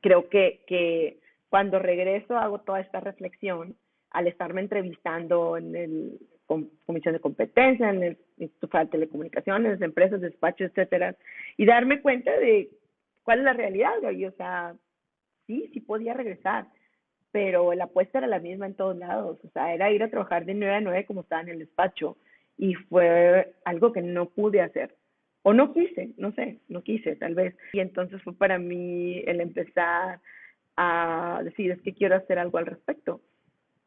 [0.00, 1.18] Creo que, que
[1.48, 3.74] cuando regreso hago toda esta reflexión
[4.10, 6.18] al estarme entrevistando en el
[6.86, 11.16] Comisión de Competencia, en el Instituto de Telecomunicaciones, empresas, despachos, etcétera,
[11.56, 12.70] y darme cuenta de
[13.24, 14.76] cuál es la realidad, y o sea,
[15.48, 16.68] sí, sí podía regresar,
[17.32, 20.44] pero la apuesta era la misma en todos lados, o sea, era ir a trabajar
[20.44, 22.16] de 9 a 9 como estaba en el despacho,
[22.56, 24.94] y fue algo que no pude hacer,
[25.42, 29.40] o no quise, no sé, no quise tal vez, y entonces fue para mí el
[29.40, 30.20] empezar
[30.76, 33.20] a decir, es que quiero hacer algo al respecto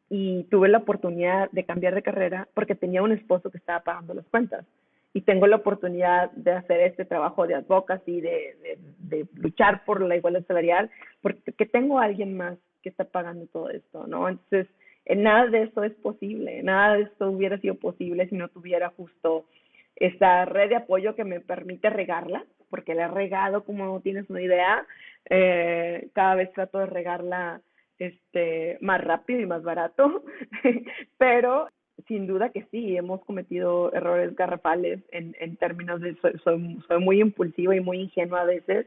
[0.08, 4.14] y tuve la oportunidad de cambiar de carrera porque tenía un esposo que estaba pagando
[4.14, 4.64] las cuentas
[5.12, 10.02] y tengo la oportunidad de hacer este trabajo de advocacy, de, de, de luchar por
[10.02, 10.90] la igualdad salarial,
[11.22, 14.28] porque tengo a alguien más que está pagando todo esto, ¿no?
[14.28, 14.68] Entonces,
[15.16, 19.46] nada de esto es posible, nada de esto hubiera sido posible si no tuviera justo
[19.96, 24.28] esta red de apoyo que me permite regarla, porque la he regado como no tienes
[24.28, 24.86] una idea,
[25.30, 27.60] eh, cada vez trato de regarla
[27.98, 30.24] este, más rápido y más barato,
[31.18, 31.68] pero
[32.06, 37.74] sin duda que sí, hemos cometido errores garrafales en, en términos de soy, muy impulsiva
[37.74, 38.86] y muy ingenua a veces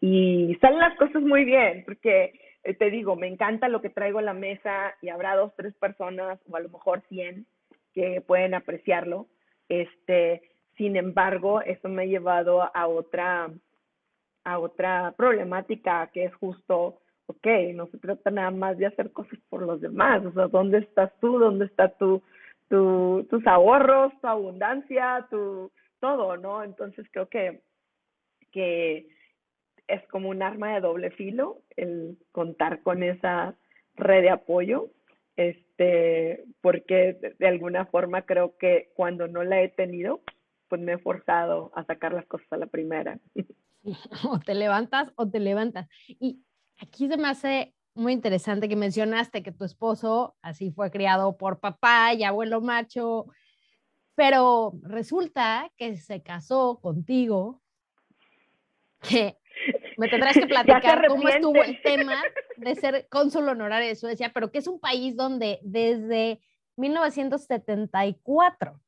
[0.00, 2.32] y salen las cosas muy bien, porque
[2.72, 6.38] te digo, me encanta lo que traigo a la mesa y habrá dos, tres personas
[6.48, 7.46] o a lo mejor cien
[7.92, 9.26] que pueden apreciarlo.
[9.68, 10.42] Este,
[10.76, 13.50] sin embargo, eso me ha llevado a otra,
[14.44, 19.38] a otra problemática que es justo, ok, no se trata nada más de hacer cosas
[19.48, 21.38] por los demás, o sea, ¿dónde estás tú?
[21.38, 22.22] ¿Dónde está tu,
[22.68, 26.62] tu, tus ahorros, tu abundancia, tu todo, ¿no?
[26.62, 27.62] Entonces creo que,
[28.52, 29.06] que
[29.86, 33.56] es como un arma de doble filo el contar con esa
[33.94, 34.90] red de apoyo,
[35.36, 40.22] este, porque de, alguna forma creo que cuando no la he tenido,
[40.68, 43.18] pues me he forzado a sacar las cosas a la primera.
[44.26, 45.86] O te levantas o te levantas.
[46.08, 46.42] Y
[46.78, 51.60] aquí se me hace muy interesante que mencionaste que tu esposo así fue criado por
[51.60, 53.26] papá y abuelo macho,
[54.14, 57.60] pero resulta que se casó contigo,
[59.02, 59.36] que
[59.96, 62.22] me tendrás que platicar cómo estuvo el tema
[62.56, 66.40] de ser cónsul honorario de Suecia, pero que es un país donde desde
[66.76, 68.80] 1974,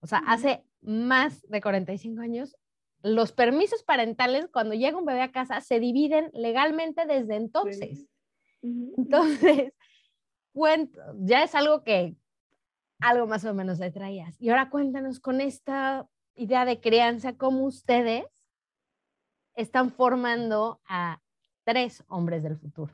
[0.00, 2.56] o sea, hace más de 45 años,
[3.02, 8.06] los permisos parentales cuando llega un bebé a casa se dividen legalmente desde entonces.
[8.62, 9.72] Entonces,
[11.20, 12.16] ya es algo que
[13.00, 14.40] algo más o menos le traías.
[14.40, 18.26] Y ahora cuéntanos con esta idea de crianza, cómo ustedes
[19.58, 21.20] están formando a
[21.64, 22.92] tres hombres del futuro?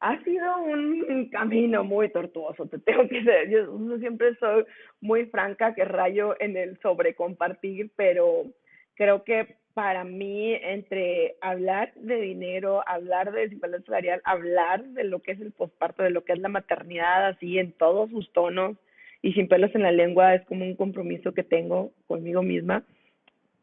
[0.00, 3.50] Ha sido un camino muy tortuoso, te tengo que decir.
[3.50, 4.64] Yo, siempre soy
[5.00, 8.46] muy franca que rayo en el sobrecompartir, pero
[8.94, 15.20] creo que para mí, entre hablar de dinero, hablar de desigualdad salarial, hablar de lo
[15.20, 18.76] que es el posparto, de lo que es la maternidad, así en todos sus tonos
[19.22, 22.84] y sin pelos en la lengua, es como un compromiso que tengo conmigo misma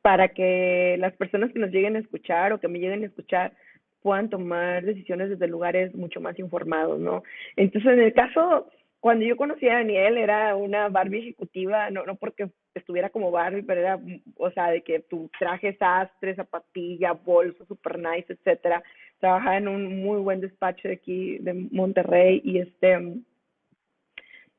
[0.02, 3.54] para que las personas que nos lleguen a escuchar o que me lleguen a escuchar
[4.02, 7.24] puedan tomar decisiones desde lugares mucho más informados, ¿no?
[7.58, 8.68] Entonces, en el caso,
[9.00, 13.64] cuando yo conocí a Daniel, era una Barbie ejecutiva, no, no porque estuviera como Barbie,
[13.64, 14.00] pero era,
[14.36, 18.84] o sea, de que tu traje sastre, zapatilla, bolso, super nice, etcétera.
[19.20, 23.22] Trabajaba en un muy buen despacho de aquí, de Monterrey, y este,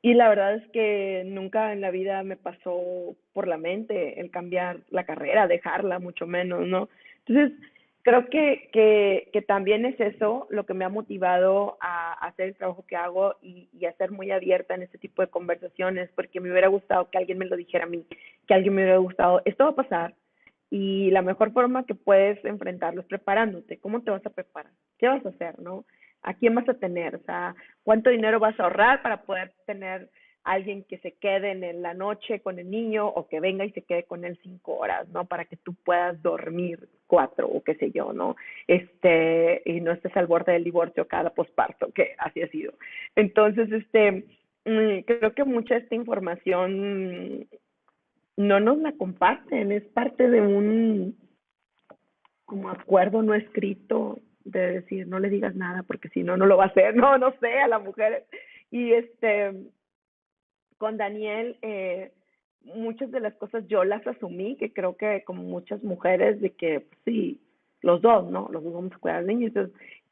[0.02, 4.30] y la verdad es que nunca en la vida me pasó por la mente el
[4.30, 6.88] cambiar la carrera, dejarla, mucho menos, ¿no?
[7.26, 7.58] Entonces,
[8.02, 12.56] creo que, que, que también es eso lo que me ha motivado a, hacer el
[12.56, 16.40] trabajo que hago y, y, a ser muy abierta en este tipo de conversaciones, porque
[16.40, 18.06] me hubiera gustado que alguien me lo dijera a mí,
[18.46, 20.14] que alguien me hubiera gustado, esto va a pasar
[20.70, 23.78] y la mejor forma que puedes enfrentarlo es preparándote.
[23.78, 24.72] ¿Cómo te vas a preparar?
[24.98, 25.84] ¿Qué vas a hacer, no?
[26.22, 27.16] ¿A quién vas a tener?
[27.16, 30.10] O sea, ¿cuánto dinero vas a ahorrar para poder tener
[30.44, 33.82] alguien que se quede en la noche con el niño o que venga y se
[33.82, 35.26] quede con él cinco horas, ¿no?
[35.26, 38.36] Para que tú puedas dormir cuatro o qué sé yo, ¿no?
[38.66, 42.72] Este, y no estés al borde del divorcio cada posparto, que así ha sido.
[43.16, 44.24] Entonces, este,
[44.64, 47.46] mm, creo que mucha de esta información
[48.36, 51.16] no nos la comparten, es parte de un
[52.46, 54.18] como acuerdo no escrito
[54.50, 57.18] de decir, no le digas nada porque si no, no lo va a hacer, no,
[57.18, 58.24] no sé, a las mujeres.
[58.70, 59.52] Y este,
[60.78, 62.12] con Daniel, eh,
[62.62, 66.80] muchas de las cosas yo las asumí, que creo que como muchas mujeres, de que
[66.80, 67.40] pues, sí,
[67.82, 68.48] los dos, ¿no?
[68.50, 69.52] Los dos vamos a cuidar niños.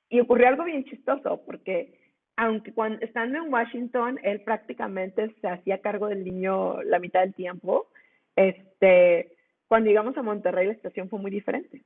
[0.09, 1.95] y ocurrió algo bien chistoso, porque
[2.37, 7.35] aunque cuando estando en Washington, él prácticamente se hacía cargo del niño la mitad del
[7.35, 7.89] tiempo,
[8.37, 9.33] este,
[9.67, 11.83] cuando llegamos a Monterrey la situación fue muy diferente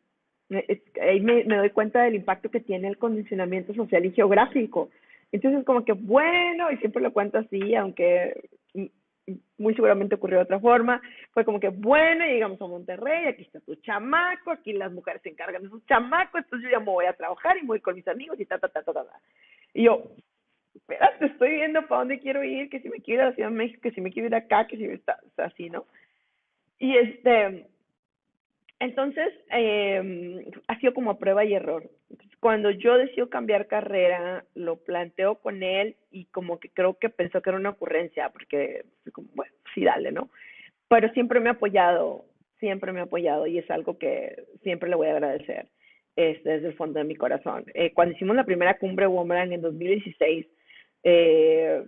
[1.00, 4.90] ahí me, me doy cuenta del impacto que tiene el condicionamiento social y geográfico.
[5.32, 8.34] Entonces, como que bueno, y siempre lo cuento así, aunque
[9.58, 11.00] muy seguramente ocurrió de otra forma,
[11.32, 15.28] fue como que bueno, llegamos a Monterrey, aquí está tu chamaco, aquí las mujeres se
[15.28, 18.08] encargan de sus chamacos, entonces yo ya me voy a trabajar y voy con mis
[18.08, 19.04] amigos y ta, ta, ta, ta, ta.
[19.74, 20.02] Y yo,
[20.74, 23.50] espérate, estoy viendo para dónde quiero ir, que si me quiero ir a la Ciudad
[23.50, 25.86] de México, que si me quiero ir acá, que si me está, así, ¿no?
[26.78, 27.66] Y este,
[28.84, 31.88] entonces, eh, ha sido como prueba y error.
[32.40, 37.40] cuando yo decido cambiar carrera, lo planteo con él y como que creo que pensó
[37.40, 38.84] que era una ocurrencia, porque,
[39.34, 40.28] bueno, sí, dale, ¿no?
[40.88, 42.24] Pero siempre me ha apoyado,
[42.58, 45.68] siempre me ha apoyado y es algo que siempre le voy a agradecer
[46.16, 47.64] es, desde el fondo de mi corazón.
[47.74, 50.46] Eh, cuando hicimos la primera cumbre Woman en 2016,
[51.04, 51.84] eh,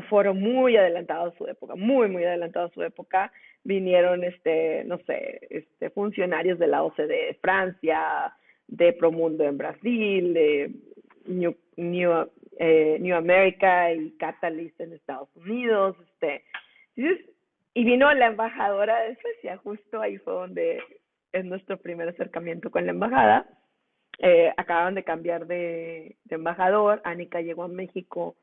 [0.00, 3.32] un foro muy adelantado a su época, muy, muy adelantado a su época,
[3.64, 8.34] vinieron, este, no sé, este, funcionarios de la OCDE de Francia,
[8.66, 10.70] de Promundo en Brasil, de
[11.26, 16.44] New, New, eh, America y Catalyst en Estados Unidos, este,
[17.74, 20.80] y vino la embajadora de Suecia, justo ahí fue donde
[21.32, 23.46] es nuestro primer acercamiento con la embajada.
[24.18, 28.36] Eh, acaban de cambiar de, de embajador, Anika llegó a México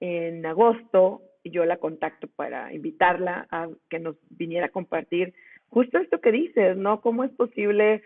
[0.00, 5.34] en agosto yo la contacto para invitarla a que nos viniera a compartir
[5.68, 7.00] justo esto que dices, ¿no?
[7.00, 8.02] ¿Cómo es posible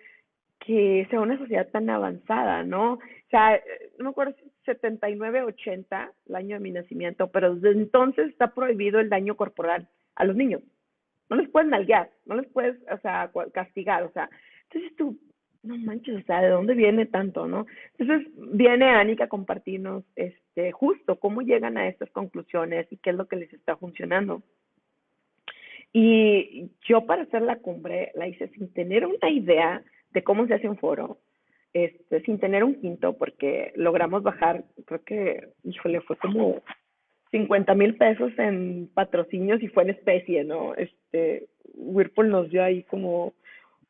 [0.59, 2.95] que sea una sociedad tan avanzada, ¿no?
[2.95, 3.61] O sea,
[3.99, 8.55] no me acuerdo si 79, 80, el año de mi nacimiento, pero desde entonces está
[8.55, 10.62] prohibido el daño corporal a los niños.
[11.28, 14.28] No les puedes nalguear, no les puedes, o sea, castigar, o sea,
[14.64, 15.18] entonces tú,
[15.62, 17.66] no manches, o sea, ¿de dónde viene tanto, no?
[17.96, 23.16] Entonces viene Anika a compartirnos, este, justo cómo llegan a estas conclusiones y qué es
[23.16, 24.42] lo que les está funcionando.
[25.92, 30.54] Y yo para hacer la cumbre la hice sin tener una idea de cómo se
[30.54, 31.18] hace un foro,
[31.74, 36.62] este, sin tener un quinto, porque logramos bajar, creo que, híjole, fue como
[37.30, 40.74] 50 mil pesos en patrocinios y fue en especie, ¿no?
[40.74, 43.34] Este, Whirlpool nos dio ahí como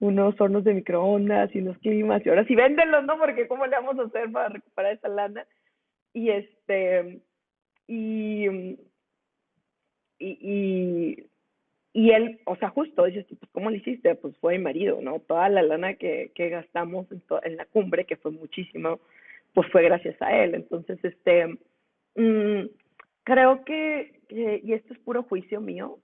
[0.02, 3.16] unos hornos de microondas y unos climas y ahora sí véndenlos, ¿no?
[3.18, 5.46] Porque cómo le vamos a hacer para recuperar esa lana.
[6.12, 7.20] Y este,
[7.86, 8.76] y,
[10.18, 11.26] y,
[11.92, 14.16] y él, o sea, justo, dices, pues, ¿cómo lo hiciste?
[14.16, 15.20] Pues fue mi marido, ¿no?
[15.20, 17.06] Toda la lana que, que gastamos
[17.44, 18.98] en, la cumbre, que fue muchísimo,
[19.54, 20.56] pues fue gracias a él.
[20.56, 21.46] Entonces, este,
[22.16, 22.66] mmm,
[23.22, 24.20] creo que,
[24.64, 26.00] y esto es puro juicio mío,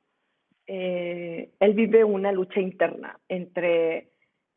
[0.70, 4.10] eh, él vive una lucha interna entre,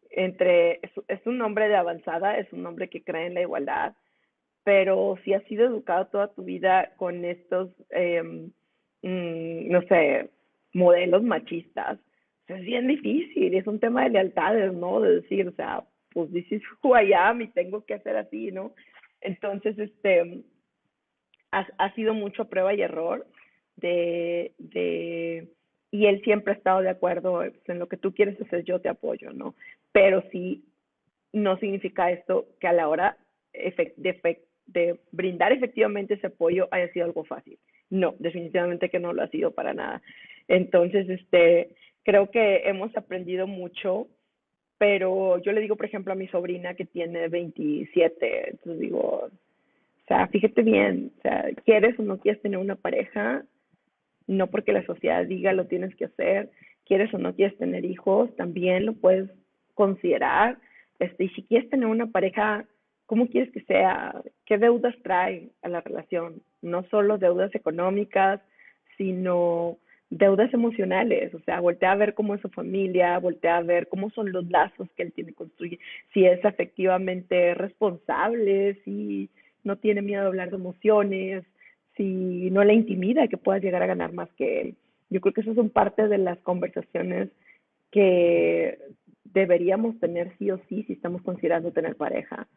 [0.10, 3.96] entre es, un hombre de avanzada, es un hombre que cree en la igualdad,
[4.66, 8.50] pero si has sido educado toda tu vida con estos, eh,
[9.02, 10.30] no sé,
[10.74, 11.98] modelos machistas,
[12.48, 15.00] es bien difícil, es un tema de lealtades, ¿no?
[15.00, 18.52] De decir, o sea, pues this is who I am y tengo que hacer así,
[18.52, 18.74] ¿no?
[19.22, 20.44] Entonces, este,
[21.52, 23.26] ha, ha sido mucho prueba y error
[23.78, 25.48] de, de,
[25.92, 28.80] y él siempre ha estado de acuerdo pues, en lo que tú quieres hacer, yo
[28.80, 29.56] te apoyo, ¿no?
[29.92, 30.64] Pero sí,
[31.34, 33.18] no significa esto que a la hora
[33.54, 37.60] de, de brindar efectivamente ese apoyo haya sido algo fácil.
[37.90, 40.02] No, definitivamente que no lo ha sido para nada.
[40.48, 44.08] Entonces, este, creo que hemos aprendido mucho,
[44.78, 50.08] pero yo le digo, por ejemplo, a mi sobrina que tiene 27, entonces digo, o
[50.08, 53.44] sea, fíjate bien, o sea, quieres o no quieres tener una pareja,
[54.28, 56.50] no porque la sociedad diga lo tienes que hacer,
[56.86, 59.30] quieres o no quieres tener hijos, también lo puedes
[59.74, 60.58] considerar,
[61.00, 62.66] este, y si quieres tener una pareja,
[63.08, 64.22] ¿cómo quieres que sea?
[64.46, 66.44] ¿Qué deudas trae a la relación?
[66.62, 68.40] No solo deudas económicas,
[68.98, 69.78] sino
[70.12, 74.10] deudas emocionales, o sea, voltea a ver cómo es su familia, voltea a ver cómo
[74.12, 75.80] son los lazos que él tiene construir,
[76.14, 79.30] si es efectivamente responsable, si
[79.64, 81.46] no tiene miedo de hablar de emociones,
[82.02, 84.76] si no le intimida que pueda llegar a ganar más que él.
[85.12, 87.30] Yo creo que eso son parte de las conversaciones
[87.92, 88.80] que
[89.24, 92.48] deberíamos tener sí o sí si estamos considerando tener pareja.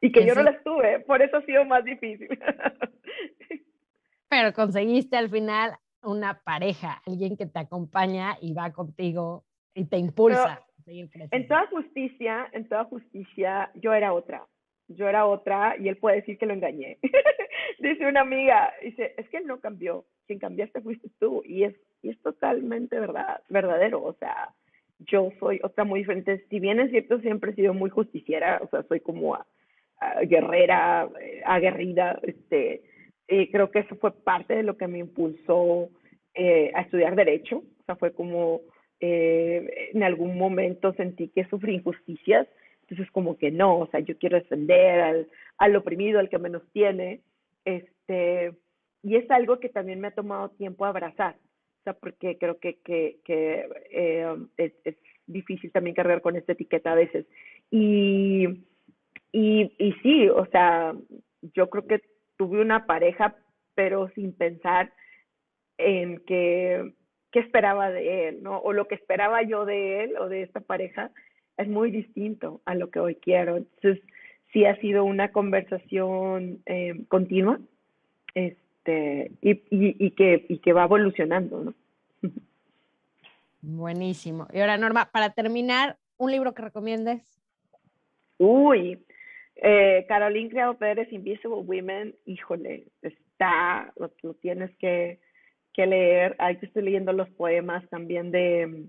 [0.00, 2.28] Y que yo no las tuve, por eso ha sido más difícil.
[4.30, 5.72] pero conseguiste al final
[6.02, 10.64] una pareja, alguien que te acompaña y va contigo y te impulsa.
[10.86, 14.46] en toda justicia, en toda justicia, yo era otra.
[14.88, 16.98] Yo era otra y él puede decir que lo engañé.
[17.78, 21.74] dice una amiga, dice, es que él no cambió, quien cambiaste fuiste tú y es,
[22.02, 24.54] y es totalmente verdad, verdadero, o sea,
[25.00, 26.44] yo soy otra muy diferente.
[26.50, 29.46] Si bien es cierto, siempre he sido muy justiciera, o sea, soy como a,
[30.22, 32.82] guerrera, eh, aguerrida, este,
[33.26, 35.90] eh, creo que eso fue parte de lo que me impulsó
[36.34, 38.62] eh, a estudiar derecho, o sea, fue como
[39.00, 42.48] eh, en algún momento sentí que sufrí injusticias,
[42.88, 45.28] entonces como que no, o sea, yo quiero defender al,
[45.58, 47.20] al oprimido, al que menos tiene,
[47.64, 48.54] este,
[49.02, 52.78] y es algo que también me ha tomado tiempo abrazar, o sea, porque creo que,
[52.80, 54.72] que, que eh, es,
[55.26, 57.26] difícil también cargar con esta etiqueta a veces.
[57.70, 58.46] Y,
[59.30, 60.94] y, y sí, o sea,
[61.52, 62.00] yo creo que
[62.38, 63.36] tuve una pareja,
[63.74, 64.90] pero sin pensar
[65.76, 66.94] en qué,
[67.30, 68.58] qué esperaba de él, ¿no?
[68.60, 71.10] O lo que esperaba yo de él o de esta pareja
[71.58, 73.56] es muy distinto a lo que hoy quiero.
[73.58, 74.02] Entonces,
[74.52, 77.60] sí ha sido una conversación eh, continua
[78.34, 81.74] este, y, y, y, que, y que va evolucionando, ¿no?
[83.60, 84.46] Buenísimo.
[84.52, 87.22] Y ahora, Norma, para terminar, ¿un libro que recomiendes?
[88.38, 89.04] Uy,
[89.56, 95.18] eh, Caroline Creado Pérez, Invisible Women, híjole, está, lo, tienes que,
[95.72, 96.36] que leer.
[96.38, 98.86] Ahí estoy leyendo los poemas también de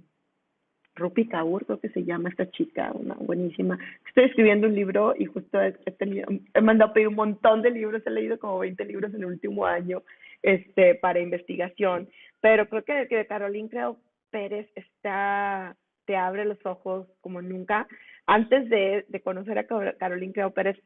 [0.99, 3.79] Rupi Kaur, creo que se llama esta chica, una buenísima.
[4.07, 7.71] Estoy escribiendo un libro y justo he, tenido, he mandado a pedir un montón de
[7.71, 10.03] libros, he leído como 20 libros en el último año
[10.43, 12.07] este, para investigación,
[12.41, 13.97] pero creo que, que Caroline Creo
[14.29, 15.75] Pérez está,
[16.05, 17.87] te abre los ojos como nunca.
[18.27, 20.77] Antes de, de conocer a Caroline Creo Pérez,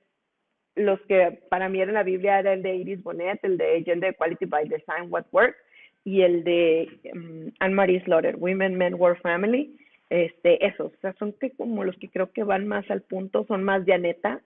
[0.75, 4.11] los que para mí eran la Biblia era el de Iris Bonet, el de Gender
[4.11, 5.57] Equality by Design, What Works,
[6.03, 9.77] y el de um, Anne-Marie Slaughter, Women, Men, War, Family
[10.13, 13.45] este, esos, o sea, son que como los que creo que van más al punto,
[13.47, 14.41] son más de Aneta,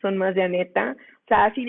[0.00, 0.96] son más de Aneta.
[1.24, 1.66] O sea, sí,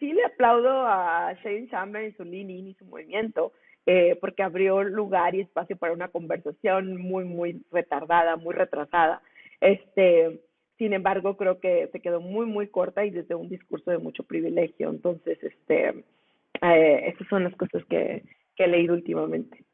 [0.00, 3.52] sí le aplaudo a Shane Chamberlain y su línea y su movimiento,
[3.86, 9.22] eh, porque abrió lugar y espacio para una conversación muy, muy retardada, muy retrasada.
[9.60, 10.40] Este,
[10.76, 14.24] sin embargo, creo que se quedó muy, muy corta y desde un discurso de mucho
[14.24, 14.90] privilegio.
[14.90, 16.04] Entonces, este,
[16.60, 18.24] eh, esas son las cosas que,
[18.56, 19.64] que he leído últimamente.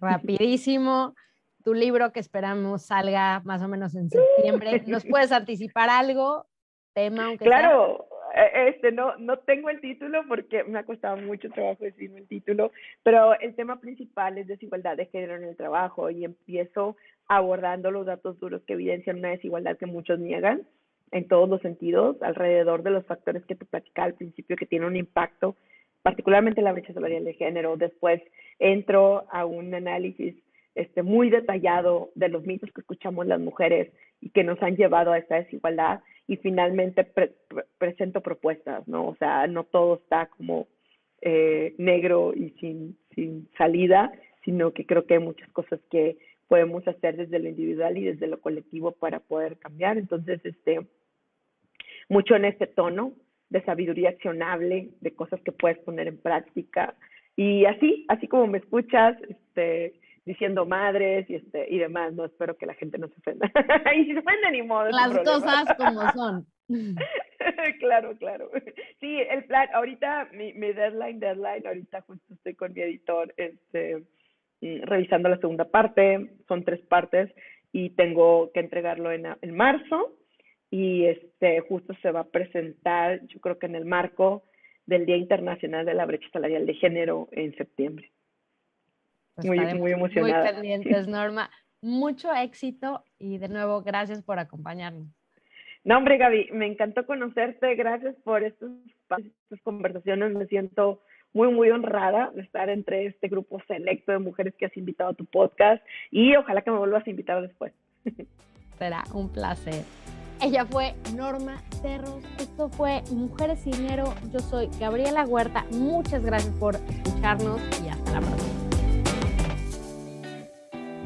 [0.00, 1.16] Rapidísimo
[1.62, 4.82] tu libro que esperamos salga más o menos en septiembre.
[4.86, 6.46] ¿Nos puedes anticipar algo?
[6.94, 11.48] Tema, aunque Claro, e, este no, no tengo el título porque me ha costado mucho
[11.50, 12.70] trabajo decirme el título,
[13.02, 16.96] pero el tema principal es desigualdad de género en el trabajo y empiezo
[17.28, 20.66] abordando los datos duros que evidencian una desigualdad que muchos niegan
[21.12, 24.88] en todos los sentidos, alrededor de los factores que te platicaba al principio que tienen
[24.88, 25.56] un impacto,
[26.02, 27.76] particularmente la brecha salarial de género.
[27.76, 28.22] Después
[28.58, 30.34] entro a un análisis
[30.74, 35.12] este, muy detallado de los mitos que escuchamos las mujeres y que nos han llevado
[35.12, 37.06] a esta desigualdad y finalmente
[37.78, 39.08] presento propuestas, ¿no?
[39.08, 40.68] O sea, no todo está como
[41.20, 44.12] eh, negro y sin, sin salida,
[44.44, 46.16] sino que creo que hay muchas cosas que
[46.48, 49.98] podemos hacer desde lo individual y desde lo colectivo para poder cambiar.
[49.98, 50.86] Entonces, este,
[52.08, 53.12] mucho en este tono
[53.50, 56.94] de sabiduría accionable, de cosas que puedes poner en práctica.
[57.36, 59.94] Y así, así como me escuchas, este,
[60.24, 63.50] diciendo madres y este y demás, no espero que la gente no se ofenda.
[63.96, 64.88] y si se ofende ni modo.
[64.90, 66.46] Las cosas como son.
[67.80, 68.50] claro, claro.
[69.00, 74.04] Sí, el plan, ahorita mi, mi deadline, deadline, ahorita justo estoy con mi editor, este,
[74.60, 77.30] mm, revisando la segunda parte, son tres partes
[77.72, 80.16] y tengo que entregarlo en, en marzo
[80.70, 84.44] y este justo se va a presentar, yo creo que en el marco
[84.86, 88.10] del Día Internacional de la Brecha Salarial de Género en septiembre.
[89.34, 90.44] Pues muy, muy emocionada.
[90.44, 91.50] Muy pendientes, Norma.
[91.80, 95.08] Mucho éxito y de nuevo, gracias por acompañarnos.
[95.84, 97.74] No, hombre, Gaby, me encantó conocerte.
[97.74, 98.70] Gracias por estas,
[99.10, 100.32] estas conversaciones.
[100.32, 101.02] Me siento
[101.32, 105.14] muy, muy honrada de estar entre este grupo selecto de mujeres que has invitado a
[105.14, 107.72] tu podcast y ojalá que me vuelvas a invitar después.
[108.78, 109.84] Será un placer.
[110.40, 112.24] Ella fue Norma Cerros.
[112.38, 114.12] Esto fue Mujeres y Dinero.
[114.32, 115.64] Yo soy Gabriela Huerta.
[115.70, 118.71] Muchas gracias por escucharnos y hasta la próxima.